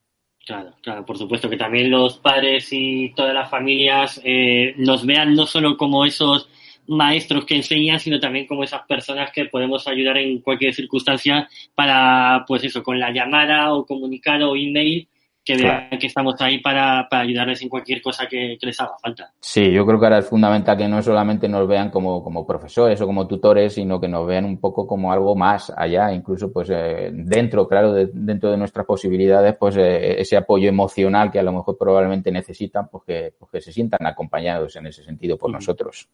Claro, 0.45 0.71
claro, 0.81 1.05
por 1.05 1.17
supuesto 1.17 1.49
que 1.49 1.57
también 1.57 1.91
los 1.91 2.17
padres 2.17 2.69
y 2.71 3.13
todas 3.13 3.33
las 3.33 3.49
familias 3.49 4.21
eh, 4.23 4.73
nos 4.77 5.05
vean 5.05 5.35
no 5.35 5.45
solo 5.45 5.75
como 5.75 6.05
esos 6.05 6.49
maestros 6.87 7.45
que 7.45 7.57
enseñan, 7.57 7.99
sino 7.99 8.21
también 8.21 8.47
como 8.47 8.63
esas 8.63 8.83
personas 8.87 9.31
que 9.33 9.45
podemos 9.45 9.85
ayudar 9.85 10.17
en 10.17 10.39
cualquier 10.39 10.73
circunstancia 10.73 11.47
para, 11.75 12.45
pues 12.47 12.63
eso, 12.63 12.81
con 12.81 12.97
la 12.99 13.11
llamada 13.11 13.73
o 13.73 13.85
comunicado 13.85 14.49
o 14.49 14.55
email, 14.55 15.07
que 15.55 15.63
vean 15.63 15.89
que 15.99 16.07
estamos 16.07 16.39
ahí 16.41 16.59
para, 16.59 17.07
para, 17.09 17.23
ayudarles 17.23 17.61
en 17.63 17.69
cualquier 17.69 18.01
cosa 18.01 18.27
que, 18.27 18.57
que, 18.59 18.67
les 18.67 18.79
haga 18.79 18.95
falta. 19.01 19.31
Sí, 19.39 19.71
yo 19.71 19.85
creo 19.85 19.99
que 19.99 20.05
ahora 20.05 20.19
es 20.19 20.29
fundamental 20.29 20.77
que 20.77 20.87
no 20.87 21.01
solamente 21.01 21.49
nos 21.49 21.67
vean 21.67 21.89
como, 21.89 22.23
como 22.23 22.45
profesores 22.45 23.01
o 23.01 23.07
como 23.07 23.27
tutores, 23.27 23.73
sino 23.73 23.99
que 23.99 24.07
nos 24.07 24.27
vean 24.27 24.45
un 24.45 24.59
poco 24.59 24.85
como 24.85 25.11
algo 25.11 25.35
más 25.35 25.73
allá, 25.75 26.13
incluso 26.13 26.53
pues 26.53 26.69
eh, 26.71 27.09
dentro, 27.11 27.67
claro, 27.67 27.93
de, 27.93 28.09
dentro 28.13 28.51
de 28.51 28.57
nuestras 28.57 28.85
posibilidades, 28.85 29.55
pues 29.57 29.75
eh, 29.77 30.21
ese 30.21 30.37
apoyo 30.37 30.69
emocional 30.69 31.31
que 31.31 31.39
a 31.39 31.43
lo 31.43 31.53
mejor 31.53 31.77
probablemente 31.77 32.31
necesitan, 32.31 32.87
pues 32.87 33.03
que, 33.05 33.33
pues 33.39 33.51
que 33.51 33.61
se 33.61 33.71
sientan 33.71 34.05
acompañados 34.05 34.75
en 34.75 34.85
ese 34.85 35.03
sentido 35.03 35.37
por 35.37 35.49
uh 35.49 35.53
-huh. 35.53 35.55
nosotros. 35.55 36.07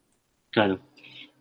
Claro. 0.50 0.80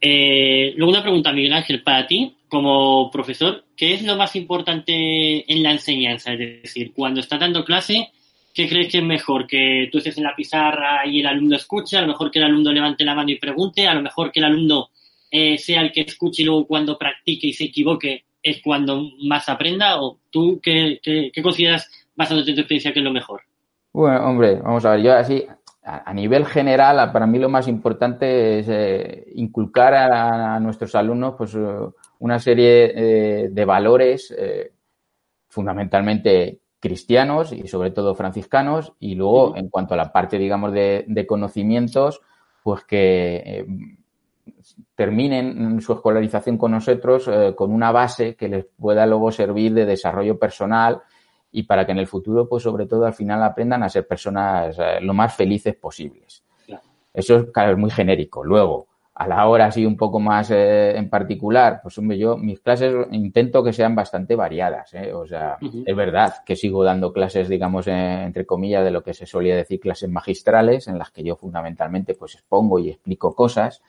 Eh, 0.01 0.75
luego 0.77 0.93
una 0.93 1.03
pregunta, 1.03 1.33
Miguel 1.33 1.53
Ángel, 1.53 1.83
para 1.83 2.07
ti, 2.07 2.35
como 2.49 3.11
profesor, 3.11 3.65
¿qué 3.77 3.95
es 3.95 4.03
lo 4.03 4.17
más 4.17 4.37
importante 4.37 5.51
en 5.53 5.63
la 5.63 5.73
enseñanza? 5.73 6.33
Es 6.35 6.63
decir, 6.63 6.93
cuando 6.95 7.21
estás 7.21 7.41
dando 7.41 7.65
clase, 7.65 8.11
¿qué 8.55 8.69
crees 8.69 8.91
que 8.91 8.99
es 8.99 9.05
mejor? 9.05 9.47
¿Que 9.47 9.89
tú 9.91 9.99
estés 9.99 10.17
en 10.19 10.25
la 10.25 10.37
pizarra 10.37 11.07
y 11.07 11.21
el 11.21 11.27
alumno 11.27 11.57
escuche? 11.57 11.97
¿A 11.97 12.03
lo 12.03 12.09
mejor 12.09 12.31
que 12.31 12.39
el 12.39 12.45
alumno 12.45 12.73
levante 12.73 13.05
la 13.05 13.15
mano 13.15 13.31
y 13.31 13.39
pregunte? 13.39 13.87
¿A 13.87 13.95
lo 13.95 14.03
mejor 14.03 14.31
que 14.31 14.41
el 14.41 14.47
alumno 14.47 14.91
eh, 15.31 15.59
sea 15.59 15.81
el 15.81 15.91
que 15.91 16.03
escuche 16.03 16.43
y 16.43 16.45
luego 16.45 16.67
cuando 16.67 16.97
practique 16.97 17.49
y 17.49 17.53
se 17.53 17.65
equivoque 17.65 18.25
es 18.43 18.63
cuando 18.63 19.11
más 19.23 19.49
aprenda? 19.49 20.01
¿O 20.01 20.19
tú 20.31 20.61
qué, 20.63 21.01
qué, 21.03 21.43
consideras, 21.43 21.91
basándote 22.15 22.51
en 22.51 22.57
tu 22.57 22.61
experiencia, 22.61 22.93
que 22.93 23.01
es 23.01 23.05
lo 23.05 23.13
mejor? 23.13 23.43
Bueno, 23.93 24.25
hombre, 24.25 24.57
vamos 24.57 24.85
a 24.85 24.93
ver, 24.93 25.03
yo 25.03 25.13
así, 25.15 25.45
a 25.87 26.15
nivel 26.15 26.47
general, 26.47 27.13
para 27.13 27.27
mí 27.27 27.39
lo 27.39 27.51
más 27.51 27.69
importante 27.69 28.61
es 28.61 28.69
eh, 28.71 29.27
inculcar 29.35 29.93
a, 29.93 30.55
a, 30.55 30.61
nuestros 30.61 30.95
alumnos 30.95 31.35
pues, 31.37 31.55
una 32.21 32.39
serie 32.39 32.93
eh, 32.95 33.49
de 33.51 33.65
valores 33.67 34.35
eh, 34.37 34.73
fundamentalmente 35.49 36.61
cristianos 36.81 37.53
y 37.53 37.69
sobre 37.69 37.91
todo 37.91 38.15
franciscanos. 38.15 38.95
Y 38.99 39.15
luego 39.15 39.57
en 39.57 39.69
cuanto 39.69 39.93
a 39.93 39.99
la 39.99 40.11
parte 40.11 40.39
digamos 40.39 40.73
de, 40.73 41.05
de 41.07 41.27
conocimientos 41.27 42.23
pues 42.63 42.85
que 42.85 43.37
eh, 43.45 43.67
terminen 44.95 45.83
su 45.83 45.93
escolarización 45.93 46.57
con 46.57 46.73
nosotros 46.73 47.29
con 47.57 47.73
una 47.73 47.93
base 47.93 48.37
que 48.37 48.49
les 48.49 48.65
pueda 48.65 49.05
luego 49.07 49.31
servir 49.31 49.75
de 49.75 49.85
desarrollo 49.85 50.39
personal 50.39 51.03
y 51.57 51.63
para 51.63 51.87
que 51.87 51.93
en 51.93 51.99
el 51.99 52.09
futuro, 52.09 52.49
pues 52.49 52.65
sobre 52.65 52.87
todo 52.87 53.07
al 53.07 53.15
final 53.15 53.41
aprendan 53.45 53.85
a 53.85 53.89
ser 53.89 54.09
personas 54.09 54.77
eh, 54.77 55.01
lo 55.01 55.15
más 55.15 55.37
felices 55.37 55.77
posibles. 55.77 56.43
Claro. 56.67 56.83
Eso 57.13 57.37
es, 57.37 57.45
claro, 57.53 57.73
es 57.73 57.79
muy 57.79 57.91
genérico. 57.91 58.43
Luego, 58.43 58.89
a 59.15 59.29
la 59.29 59.47
hora 59.47 59.67
así 59.67 59.87
un 59.87 59.97
poco 59.97 60.19
más 60.19 60.51
eh, 60.51 60.97
en 60.97 61.09
particular, 61.09 61.79
pues 61.81 61.97
hombre, 61.97 62.19
yo 62.19 62.37
mis 62.37 62.59
clases 62.59 62.93
intento 63.13 63.63
que 63.63 63.73
sean 63.73 63.95
bastante 63.95 64.35
variadas, 64.35 64.95
¿eh? 64.95 65.13
o 65.13 65.25
sea, 65.29 65.57
uh 65.63 65.65
-huh. 65.65 65.85
es 65.87 65.97
verdad 65.97 66.35
que 66.45 66.57
sigo 66.57 66.83
dando 66.83 67.13
clases, 67.13 67.49
digamos, 67.49 67.87
entre 67.87 68.45
comillas, 68.47 68.83
de 68.83 68.91
lo 68.91 69.05
que 69.05 69.15
se 69.15 69.25
solía 69.25 69.55
decir 69.55 69.79
clases 69.79 70.11
magistrales, 70.11 70.89
en 70.89 70.99
las 70.99 71.13
que 71.13 71.23
yo 71.23 71.37
fundamentalmente 71.37 72.15
pues 72.15 72.35
expongo 72.35 72.81
y 72.81 72.91
explico 72.91 73.33
cosas. 73.33 73.81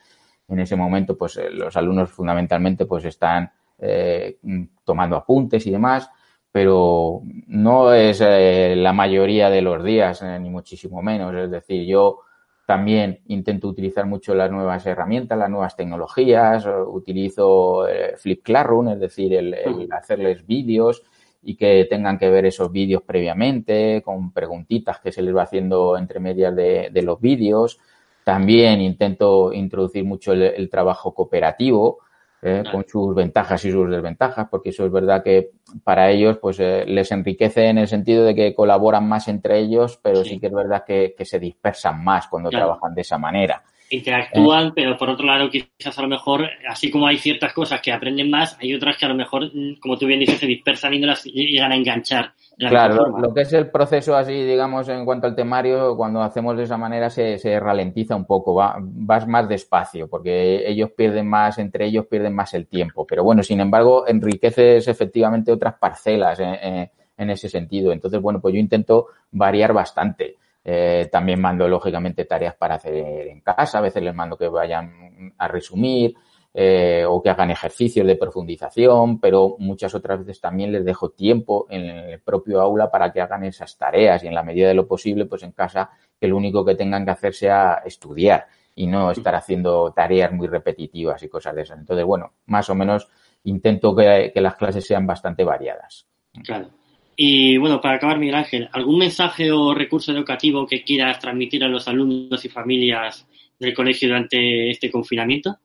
En 0.47 0.59
ese 0.59 0.75
momento, 0.75 1.17
pues 1.17 1.37
eh, 1.37 1.49
los 1.49 1.75
alumnos 1.75 2.11
fundamentalmente 2.11 2.85
pues 2.85 3.05
están 3.05 3.51
eh, 3.79 4.37
tomando 4.83 5.15
apuntes 5.15 5.65
y 5.65 5.71
demás 5.71 6.11
pero 6.55 7.21
no 7.47 7.93
es 7.93 8.21
eh, 8.25 8.75
la 8.77 8.93
mayoría 8.93 9.49
de 9.49 9.61
los 9.61 9.83
días, 9.83 10.21
eh, 10.21 10.39
ni 10.39 10.49
muchísimo 10.49 11.01
menos. 11.01 11.35
Es 11.35 11.51
decir, 11.51 11.85
yo 11.85 12.21
también 12.65 13.19
intento 13.27 13.67
utilizar 13.67 14.05
mucho 14.05 14.33
las 14.33 14.49
nuevas 14.49 14.85
herramientas, 14.85 15.37
las 15.37 15.49
nuevas 15.49 15.75
tecnologías, 15.75 16.65
utilizo 16.87 17.89
eh, 17.89 18.13
Flip 18.15 18.41
Classroom, 18.41 18.87
es 18.87 19.01
decir, 19.01 19.33
el, 19.33 19.53
el 19.53 19.91
hacerles 19.91 20.47
vídeos 20.47 21.03
y 21.43 21.57
que 21.57 21.87
tengan 21.89 22.17
que 22.17 22.29
ver 22.29 22.45
esos 22.45 22.71
vídeos 22.71 23.01
previamente, 23.01 24.01
con 24.01 24.31
preguntitas 24.31 25.01
que 25.01 25.11
se 25.11 25.21
les 25.21 25.35
va 25.35 25.41
haciendo 25.41 25.97
entre 25.97 26.21
medias 26.21 26.55
de, 26.55 26.89
de 26.89 27.01
los 27.01 27.19
vídeos. 27.19 27.81
También 28.23 28.79
intento 28.79 29.51
introducir 29.51 30.05
mucho 30.05 30.31
el, 30.31 30.43
el 30.43 30.69
trabajo 30.69 31.13
cooperativo, 31.13 31.97
eh, 32.41 32.63
con 32.71 32.85
sus 32.87 33.15
ventajas 33.15 33.63
y 33.65 33.71
sus 33.71 33.89
desventajas, 33.89 34.47
porque 34.49 34.69
eso 34.69 34.85
es 34.85 34.91
verdad 34.91 35.23
que 35.23 35.51
para 35.83 36.11
ellos 36.11 36.37
pues 36.39 36.59
eh, 36.59 36.85
les 36.85 37.11
enriquece 37.11 37.67
en 37.67 37.79
el 37.79 37.87
sentido 37.87 38.23
de 38.23 38.35
que 38.35 38.53
colaboran 38.53 39.07
más 39.07 39.27
entre 39.27 39.59
ellos, 39.59 39.99
pero 40.01 40.23
sí, 40.23 40.31
sí 40.31 40.39
que 40.39 40.47
es 40.47 40.53
verdad 40.53 40.83
que, 40.85 41.15
que, 41.17 41.25
se 41.25 41.39
dispersan 41.39 42.03
más 42.03 42.27
cuando 42.27 42.49
claro. 42.49 42.65
trabajan 42.65 42.93
de 42.93 43.01
esa 43.01 43.17
manera. 43.17 43.63
Interactúan, 43.89 44.67
eh. 44.67 44.71
pero 44.75 44.97
por 44.97 45.09
otro 45.09 45.25
lado 45.25 45.49
quizás 45.49 45.97
a 45.97 46.01
lo 46.01 46.07
mejor, 46.07 46.49
así 46.67 46.89
como 46.89 47.07
hay 47.07 47.17
ciertas 47.17 47.53
cosas 47.53 47.81
que 47.81 47.91
aprenden 47.91 48.29
más, 48.29 48.57
hay 48.59 48.73
otras 48.73 48.97
que 48.97 49.05
a 49.05 49.09
lo 49.09 49.15
mejor, 49.15 49.51
como 49.79 49.97
tú 49.97 50.07
bien 50.07 50.19
dices, 50.19 50.39
se 50.39 50.47
dispersan 50.47 50.93
y 50.95 50.99
no 50.99 51.07
las 51.07 51.23
llegan 51.23 51.71
a 51.71 51.75
enganchar. 51.75 52.33
Claro, 52.57 53.17
lo, 53.17 53.33
que 53.33 53.41
es 53.41 53.53
el 53.53 53.69
proceso 53.69 54.15
así, 54.15 54.43
digamos, 54.43 54.87
en 54.89 55.03
cuanto 55.03 55.27
al 55.27 55.35
temario, 55.35 55.97
cuando 55.97 56.21
hacemos 56.21 56.55
de 56.55 56.63
esa 56.63 56.77
manera 56.77 57.09
se, 57.09 57.37
se 57.37 57.59
ralentiza 57.59 58.15
un 58.15 58.25
poco, 58.25 58.55
va, 58.55 58.77
vas 58.79 59.27
más 59.27 59.49
despacio, 59.49 60.07
porque 60.07 60.67
ellos 60.67 60.91
pierden 60.91 61.27
más, 61.27 61.57
entre 61.59 61.85
ellos 61.85 62.05
pierden 62.07 62.33
más 62.33 62.53
el 62.53 62.67
tiempo. 62.67 63.05
Pero 63.05 63.23
bueno, 63.23 63.43
sin 63.43 63.59
embargo, 63.59 64.07
enriqueces 64.07 64.87
efectivamente 64.87 65.51
otras 65.51 65.75
parcelas 65.75 66.39
en, 66.39 66.53
en, 66.55 66.91
en 67.17 67.29
ese 67.29 67.49
sentido. 67.49 67.91
Entonces, 67.91 68.21
bueno, 68.21 68.39
pues 68.39 68.53
yo 68.53 68.59
intento 68.59 69.07
variar 69.31 69.73
bastante. 69.73 70.37
Eh, 70.63 71.09
también 71.11 71.39
mando, 71.39 71.67
lógicamente, 71.67 72.25
tareas 72.25 72.55
para 72.55 72.75
hacer 72.75 73.27
en 73.27 73.41
casa. 73.41 73.77
A 73.77 73.81
veces 73.81 74.01
les 74.01 74.15
mando 74.15 74.37
que 74.37 74.47
vayan 74.47 75.33
a 75.37 75.47
resumir 75.47 76.15
eh, 76.57 77.03
o 77.05 77.21
que 77.21 77.29
hagan 77.29 77.51
ejercicios 77.51 78.07
de 78.07 78.15
profundización, 78.15 79.19
pero 79.19 79.57
muchas 79.59 79.93
otras 79.93 80.19
veces 80.19 80.39
también 80.39 80.71
les 80.71 80.85
dejo 80.85 81.09
tiempo 81.09 81.67
en 81.69 81.83
el 81.83 82.21
propio 82.21 82.61
aula 82.61 82.89
para 82.89 83.11
que 83.11 83.19
hagan 83.19 83.43
esas 83.43 83.77
tareas 83.77 84.23
y 84.23 84.27
en 84.27 84.33
la 84.33 84.41
medida 84.41 84.69
de 84.69 84.73
lo 84.73 84.87
posible, 84.87 85.25
pues 85.25 85.43
en 85.43 85.51
casa, 85.51 85.89
que 86.17 86.29
lo 86.29 86.37
único 86.37 86.63
que 86.63 86.75
tengan 86.75 87.03
que 87.03 87.11
hacer 87.11 87.33
sea 87.33 87.81
estudiar 87.85 88.45
y 88.73 88.87
no 88.87 89.11
estar 89.11 89.35
haciendo 89.35 89.91
tareas 89.91 90.31
muy 90.31 90.47
repetitivas 90.47 91.21
y 91.23 91.27
cosas 91.27 91.55
de 91.55 91.63
esas. 91.63 91.77
Entonces, 91.77 92.05
bueno, 92.05 92.31
más 92.45 92.69
o 92.69 92.75
menos 92.75 93.09
intento 93.43 93.93
que, 93.93 94.31
que 94.33 94.39
las 94.39 94.55
clases 94.55 94.87
sean 94.87 95.05
bastante 95.05 95.43
variadas. 95.43 96.07
Claro. 96.41 96.69
Y 97.17 97.57
bueno, 97.57 97.81
para 97.81 97.95
acabar, 97.95 98.17
Miguel 98.17 98.35
Ángel, 98.35 98.69
¿algún 98.71 98.99
mensaje 98.99 99.51
o 99.51 99.73
recurso 99.73 100.13
educativo 100.13 100.65
que 100.65 100.85
quieras 100.85 101.19
transmitir 101.19 101.65
a 101.65 101.67
los 101.67 101.85
alumnos 101.89 102.45
y 102.45 102.47
familias 102.47 103.27
del 103.59 103.73
colegio 103.73 104.07
durante 104.07 104.69
este 104.69 104.89
confinamiento? 104.89 105.57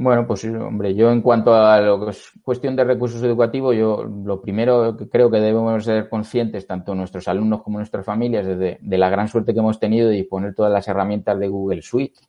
Bueno, 0.00 0.28
pues 0.28 0.44
hombre, 0.44 0.94
yo 0.94 1.10
en 1.10 1.22
cuanto 1.22 1.52
a 1.52 1.80
lo 1.80 2.04
que 2.04 2.12
es 2.12 2.30
cuestión 2.44 2.76
de 2.76 2.84
recursos 2.84 3.20
educativos, 3.20 3.74
yo 3.74 4.04
lo 4.04 4.40
primero 4.40 4.96
que 4.96 5.08
creo 5.08 5.28
que 5.28 5.40
debemos 5.40 5.84
ser 5.84 6.08
conscientes, 6.08 6.68
tanto 6.68 6.94
nuestros 6.94 7.26
alumnos 7.26 7.64
como 7.64 7.78
nuestras 7.78 8.06
familias, 8.06 8.46
de, 8.46 8.78
de 8.80 8.98
la 8.98 9.10
gran 9.10 9.26
suerte 9.26 9.52
que 9.52 9.58
hemos 9.58 9.80
tenido 9.80 10.08
de 10.08 10.14
disponer 10.14 10.54
todas 10.54 10.72
las 10.72 10.86
herramientas 10.86 11.36
de 11.40 11.48
Google 11.48 11.82
Suite 11.82 12.20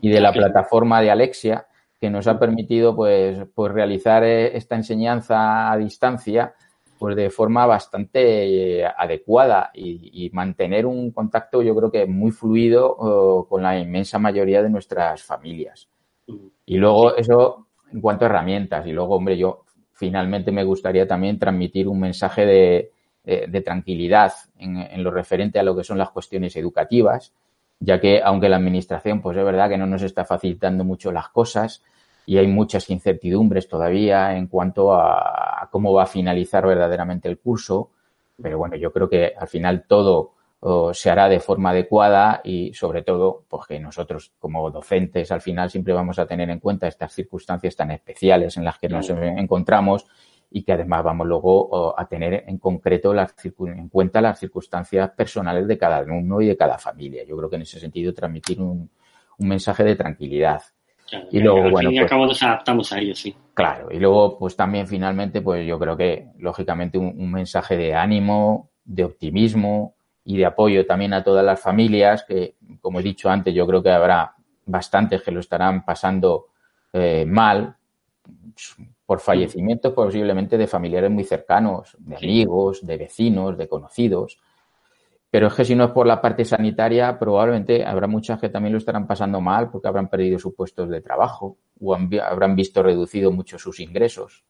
y 0.00 0.08
de 0.08 0.20
la 0.20 0.32
plataforma 0.32 1.00
de 1.00 1.10
Alexia, 1.10 1.66
que 2.00 2.08
nos 2.08 2.28
ha 2.28 2.38
permitido 2.38 2.94
pues, 2.94 3.36
pues 3.52 3.72
realizar 3.72 4.22
eh, 4.22 4.56
esta 4.56 4.76
enseñanza 4.76 5.72
a 5.72 5.76
distancia 5.76 6.54
pues 7.00 7.16
de 7.16 7.30
forma 7.30 7.66
bastante 7.66 8.84
adecuada 8.86 9.70
y, 9.74 10.26
y, 10.26 10.30
mantener 10.30 10.86
un 10.86 11.12
contacto 11.12 11.62
yo 11.62 11.74
creo 11.76 11.90
que 11.92 12.06
muy 12.06 12.32
fluido 12.32 12.96
uh, 12.96 13.48
con 13.48 13.62
la 13.62 13.78
inmensa 13.78 14.18
mayoría 14.18 14.62
de 14.62 14.70
nuestras 14.70 15.22
familias. 15.22 15.88
Y 16.66 16.76
luego 16.76 17.16
eso 17.16 17.66
en 17.92 18.00
cuanto 18.00 18.24
a 18.24 18.28
herramientas. 18.28 18.86
Y 18.86 18.92
luego, 18.92 19.16
hombre, 19.16 19.36
yo 19.36 19.64
finalmente 19.92 20.52
me 20.52 20.64
gustaría 20.64 21.06
también 21.06 21.38
transmitir 21.38 21.88
un 21.88 22.00
mensaje 22.00 22.46
de, 22.46 22.92
de, 23.24 23.46
de 23.48 23.60
tranquilidad 23.62 24.32
en, 24.58 24.76
en, 24.76 25.02
lo 25.02 25.10
referente 25.10 25.58
a 25.58 25.62
lo 25.62 25.74
que 25.76 25.84
son 25.84 25.98
las 25.98 26.10
cuestiones 26.10 26.54
educativas, 26.56 27.32
ya 27.80 28.00
que 28.00 28.20
aunque 28.22 28.48
la 28.48 28.56
administración, 28.56 29.20
pues 29.20 29.36
es 29.36 29.44
verdad 29.44 29.68
que 29.68 29.78
no 29.78 29.86
nos 29.86 30.02
está 30.02 30.24
facilitando 30.24 30.84
mucho 30.84 31.10
las 31.12 31.28
cosas 31.30 31.82
y 32.26 32.38
hay 32.38 32.46
muchas 32.46 32.90
incertidumbres 32.90 33.68
todavía 33.68 34.36
en 34.36 34.48
cuanto 34.48 34.92
a 34.94 35.68
cómo 35.70 35.92
va 35.94 36.02
a 36.02 36.06
finalizar 36.06 36.66
verdaderamente 36.66 37.28
el 37.28 37.38
curso, 37.38 37.90
pero 38.40 38.58
bueno, 38.58 38.76
yo 38.76 38.92
creo 38.92 39.08
que 39.08 39.32
al 39.36 39.48
final 39.48 39.84
todo 39.88 40.34
o 40.60 40.92
se 40.92 41.10
hará 41.10 41.28
de 41.28 41.40
forma 41.40 41.70
adecuada 41.70 42.40
y 42.42 42.74
sobre 42.74 43.02
todo 43.02 43.44
pues 43.48 43.66
que 43.66 43.78
nosotros 43.78 44.32
como 44.38 44.70
docentes 44.70 45.30
al 45.30 45.40
final 45.40 45.70
siempre 45.70 45.92
vamos 45.92 46.18
a 46.18 46.26
tener 46.26 46.50
en 46.50 46.58
cuenta 46.58 46.88
estas 46.88 47.12
circunstancias 47.12 47.76
tan 47.76 47.90
especiales 47.92 48.56
en 48.56 48.64
las 48.64 48.78
que 48.78 48.88
nos 48.88 49.08
encontramos 49.10 50.06
y 50.50 50.62
que 50.62 50.72
además 50.72 51.04
vamos 51.04 51.26
luego 51.26 51.94
a 51.98 52.08
tener 52.08 52.44
en 52.46 52.58
concreto 52.58 53.12
las, 53.12 53.34
en 53.44 53.88
cuenta 53.88 54.20
las 54.20 54.40
circunstancias 54.40 55.10
personales 55.10 55.68
de 55.68 55.78
cada 55.78 55.98
alumno 55.98 56.40
y 56.40 56.46
de 56.46 56.56
cada 56.56 56.78
familia. 56.78 57.22
Yo 57.24 57.36
creo 57.36 57.50
que 57.50 57.56
en 57.56 57.62
ese 57.62 57.78
sentido 57.78 58.14
transmitir 58.14 58.60
un, 58.60 58.90
un 59.38 59.48
mensaje 59.48 59.84
de 59.84 59.96
tranquilidad. 59.96 60.62
y 61.30 61.40
luego, 61.40 61.64
al 61.64 61.70
bueno, 61.70 61.90
fin 61.90 62.02
y 62.02 62.06
pues, 62.06 62.12
nos 62.12 62.42
adaptamos 62.42 62.92
a 62.92 62.98
ello, 62.98 63.14
sí. 63.14 63.34
Claro, 63.54 63.88
y 63.90 63.98
luego, 63.98 64.38
pues 64.38 64.56
también 64.56 64.86
finalmente, 64.86 65.40
pues 65.40 65.66
yo 65.66 65.78
creo 65.78 65.96
que, 65.96 66.28
lógicamente, 66.38 66.98
un, 66.98 67.30
mensaje 67.30 67.76
de 67.76 67.94
ánimo, 67.94 68.70
de 68.84 69.04
optimismo 69.04 69.94
y 70.24 70.36
de 70.36 70.46
apoyo 70.46 70.86
también 70.86 71.14
a 71.14 71.24
todas 71.24 71.44
las 71.44 71.60
familias, 71.60 72.24
que, 72.24 72.56
como 72.80 73.00
he 73.00 73.02
dicho 73.02 73.30
antes, 73.30 73.54
yo 73.54 73.66
creo 73.66 73.82
que 73.82 73.90
habrá 73.90 74.34
bastantes 74.66 75.22
que 75.22 75.30
lo 75.30 75.40
estarán 75.40 75.84
pasando 75.84 76.48
eh, 76.92 77.24
mal 77.26 77.76
por 79.06 79.20
fallecimientos 79.20 79.94
posiblemente 79.94 80.58
de 80.58 80.66
familiares 80.66 81.10
muy 81.10 81.24
cercanos, 81.24 81.96
de 81.98 82.16
amigos, 82.16 82.84
de 82.86 82.96
vecinos, 82.98 83.56
de 83.56 83.66
conocidos. 83.66 84.38
Pero 85.30 85.46
es 85.46 85.54
que 85.54 85.64
si 85.64 85.74
no 85.74 85.84
es 85.84 85.90
por 85.92 86.06
la 86.06 86.20
parte 86.20 86.44
sanitaria, 86.44 87.18
probablemente 87.18 87.84
habrá 87.84 88.06
muchas 88.06 88.38
que 88.40 88.48
también 88.48 88.72
lo 88.72 88.78
estarán 88.78 89.06
pasando 89.06 89.40
mal 89.40 89.70
porque 89.70 89.88
habrán 89.88 90.08
perdido 90.08 90.38
sus 90.38 90.54
puestos 90.54 90.88
de 90.90 91.00
trabajo 91.00 91.56
o 91.80 91.94
habrán 91.94 92.56
visto 92.56 92.82
reducido 92.82 93.30
mucho 93.30 93.58
sus 93.58 93.80
ingresos. 93.80 94.44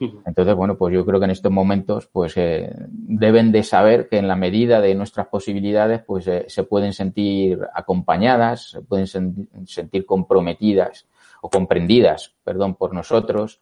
Entonces, 0.00 0.54
bueno, 0.54 0.76
pues 0.76 0.94
yo 0.94 1.04
creo 1.04 1.18
que 1.18 1.24
en 1.24 1.32
estos 1.32 1.50
momentos, 1.50 2.06
pues 2.06 2.36
eh, 2.36 2.72
deben 2.90 3.50
de 3.50 3.64
saber 3.64 4.08
que 4.08 4.18
en 4.18 4.28
la 4.28 4.36
medida 4.36 4.80
de 4.80 4.94
nuestras 4.94 5.26
posibilidades, 5.26 6.02
pues 6.04 6.28
eh, 6.28 6.44
se 6.48 6.62
pueden 6.62 6.92
sentir 6.92 7.58
acompañadas, 7.74 8.70
se 8.70 8.82
pueden 8.82 9.06
sentir 9.08 10.06
comprometidas 10.06 11.06
o 11.40 11.50
comprendidas, 11.50 12.34
perdón, 12.44 12.74
por 12.74 12.94
nosotros. 12.94 13.60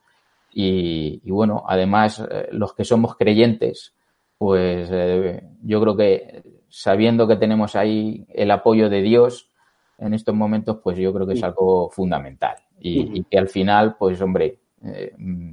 Y, 0.58 1.20
bueno, 1.30 1.64
además, 1.66 2.26
eh, 2.30 2.48
los 2.52 2.72
que 2.72 2.84
somos 2.84 3.16
creyentes, 3.16 3.94
pues 4.38 4.88
eh, 4.90 5.42
yo 5.62 5.80
creo 5.82 5.96
que 5.96 6.42
sabiendo 6.68 7.28
que 7.28 7.36
tenemos 7.36 7.76
ahí 7.76 8.26
el 8.32 8.50
apoyo 8.50 8.88
de 8.88 9.02
Dios 9.02 9.50
en 9.98 10.14
estos 10.14 10.34
momentos, 10.34 10.78
pues 10.82 10.96
yo 10.96 11.12
creo 11.12 11.26
que 11.26 11.34
es 11.34 11.42
algo 11.42 11.90
fundamental. 11.90 12.56
Y, 12.80 13.24
que 13.24 13.38
al 13.38 13.48
final, 13.48 13.96
pues 13.98 14.20
hombre, 14.20 14.60
eh, 14.84 15.12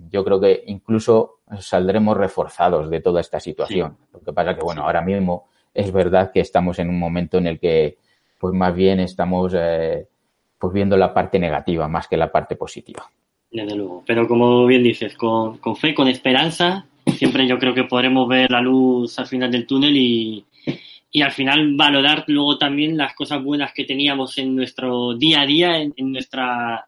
yo 0.10 0.24
creo 0.24 0.40
que 0.40 0.64
incluso 0.68 1.40
saldremos 1.60 2.18
reforzados 2.18 2.90
de 2.90 3.02
toda 3.02 3.22
esta 3.22 3.40
situación. 3.40 3.98
Lo 4.12 4.22
que 4.22 4.34
pasa 4.34 4.56
que, 4.56 4.64
bueno, 4.64 4.84
ahora 4.84 5.02
mismo 5.02 5.48
es 5.74 5.92
verdad 5.92 6.32
que 6.32 6.40
estamos 6.40 6.80
en 6.80 6.90
un 6.90 7.00
momento 7.00 7.38
en 7.38 7.48
el 7.48 7.60
que, 7.60 7.98
pues 8.40 8.54
más 8.54 8.76
bien 8.76 9.00
estamos 9.00 9.54
pues 10.58 10.74
viendo 10.74 10.98
la 10.98 11.14
parte 11.14 11.40
negativa 11.40 11.88
más 11.88 12.08
que 12.08 12.18
la 12.18 12.32
parte 12.32 12.56
positiva 12.56 13.10
desde 13.54 13.76
luego. 13.76 14.04
Pero 14.06 14.28
como 14.28 14.66
bien 14.66 14.84
dices, 14.84 15.16
con, 15.16 15.60
fe, 15.78 15.94
con 15.94 16.08
esperanza, 16.08 16.86
siempre 17.16 17.48
yo 17.48 17.60
creo 17.60 17.74
que 17.74 17.84
podremos 17.86 18.28
ver 18.28 18.52
la 18.52 18.62
luz 18.62 19.18
al 19.20 19.28
final 19.28 19.52
del 19.52 19.68
túnel 19.68 19.96
y, 19.96 20.44
y 21.12 21.22
al 21.22 21.32
final 21.32 21.76
valorar 21.76 22.26
luego 22.28 22.58
también 22.58 22.98
las 22.98 23.14
cosas 23.14 23.42
buenas 23.44 23.72
que 23.74 23.86
teníamos 23.86 24.38
en 24.40 24.56
nuestro 24.56 25.14
día 25.14 25.42
a 25.42 25.46
día, 25.46 25.82
en, 25.82 25.94
nuestra 26.12 26.88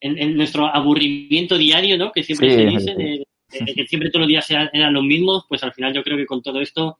en, 0.00 0.36
nuestro 0.36 0.66
aburrimiento 0.66 1.56
diario, 1.56 1.96
¿no? 1.98 2.12
Que 2.12 2.22
siempre 2.22 2.50
se 2.50 2.64
dice, 2.66 3.24
que 3.74 3.86
siempre 3.86 4.10
todos 4.10 4.20
los 4.20 4.28
días 4.28 4.50
eran, 4.50 4.92
los 4.92 5.04
mismos, 5.04 5.44
pues 5.48 5.62
al 5.62 5.72
final 5.72 5.92
yo 5.94 6.02
creo 6.02 6.16
que 6.16 6.26
con 6.26 6.42
todo 6.42 6.60
esto 6.60 6.98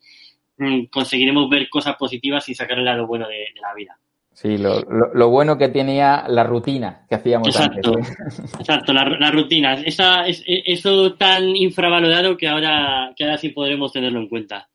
mm, 0.57 0.85
conseguiremos 0.85 1.49
ver 1.49 1.69
cosas 1.69 1.97
positivas 1.97 2.49
y 2.49 2.55
sacar 2.55 2.79
el 2.79 2.85
lado 2.85 3.07
bueno 3.07 3.29
de 3.29 3.47
la 3.61 3.75
vida. 3.75 3.99
Sí, 4.33 4.57
lo, 4.57 4.81
lo, 4.83 5.31
bueno 5.31 5.59
que 5.59 5.67
tenía 5.67 6.25
la 6.29 6.45
rutina 6.45 7.05
que 7.09 7.17
hacíamos 7.17 7.49
exacto, 7.49 7.95
antes. 7.97 8.55
Exacto, 8.61 8.93
la, 8.93 9.05
la 9.19 9.33
rutina. 9.33 9.75
Esa, 9.75 10.29
es, 10.29 10.45
eso 10.47 11.15
tan 11.15 11.57
infravalorado 11.57 12.37
que 12.37 12.47
ahora, 12.47 13.13
que 13.17 13.25
ahora 13.25 13.37
sí 13.37 13.49
podremos 13.49 13.93
tenerlo 13.93 14.21
en 14.21 14.29
cuenta. 14.29 14.69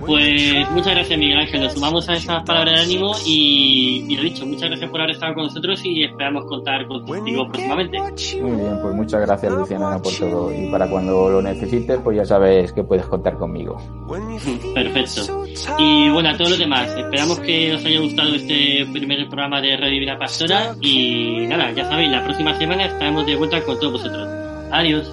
Pues 0.00 0.70
muchas 0.70 0.94
gracias 0.94 1.18
Miguel 1.18 1.38
Ángel, 1.38 1.62
nos 1.62 1.72
sumamos 1.72 2.08
a 2.08 2.14
esas 2.14 2.42
palabras 2.44 2.74
de 2.74 2.80
ánimo 2.80 3.12
y, 3.24 4.06
y 4.08 4.16
lo 4.16 4.22
dicho, 4.22 4.46
muchas 4.46 4.68
gracias 4.70 4.90
por 4.90 5.00
haber 5.00 5.14
estado 5.14 5.34
con 5.34 5.44
nosotros 5.44 5.84
y 5.84 6.04
esperamos 6.04 6.44
contar 6.46 6.86
contigo 6.86 7.46
próximamente. 7.48 7.98
Muy 8.00 8.56
bien, 8.56 8.78
pues 8.82 8.94
muchas 8.94 9.20
gracias 9.20 9.52
Luciana 9.52 9.98
por 10.00 10.12
todo 10.14 10.52
y 10.52 10.70
para 10.70 10.88
cuando 10.88 11.30
lo 11.30 11.42
necesites 11.42 11.98
pues 12.02 12.16
ya 12.16 12.24
sabes 12.24 12.72
que 12.72 12.84
puedes 12.84 13.06
contar 13.06 13.36
conmigo. 13.36 13.76
Perfecto. 14.74 15.44
Y 15.78 16.10
bueno, 16.10 16.30
a 16.30 16.36
todos 16.36 16.50
los 16.50 16.58
demás, 16.58 16.88
esperamos 16.96 17.38
que 17.40 17.74
os 17.74 17.84
haya 17.84 18.00
gustado 18.00 18.34
este 18.34 18.86
primer 18.92 19.28
programa 19.28 19.60
de 19.60 19.76
Radio 19.76 19.92
Divina 19.92 20.18
Pastora 20.18 20.74
y 20.80 21.46
nada, 21.46 21.72
ya 21.72 21.84
sabéis, 21.88 22.10
la 22.10 22.24
próxima 22.24 22.56
semana 22.58 22.86
estaremos 22.86 23.26
de 23.26 23.36
vuelta 23.36 23.62
con 23.62 23.78
todos 23.78 23.92
vosotros. 23.92 24.28
Adiós. 24.70 25.12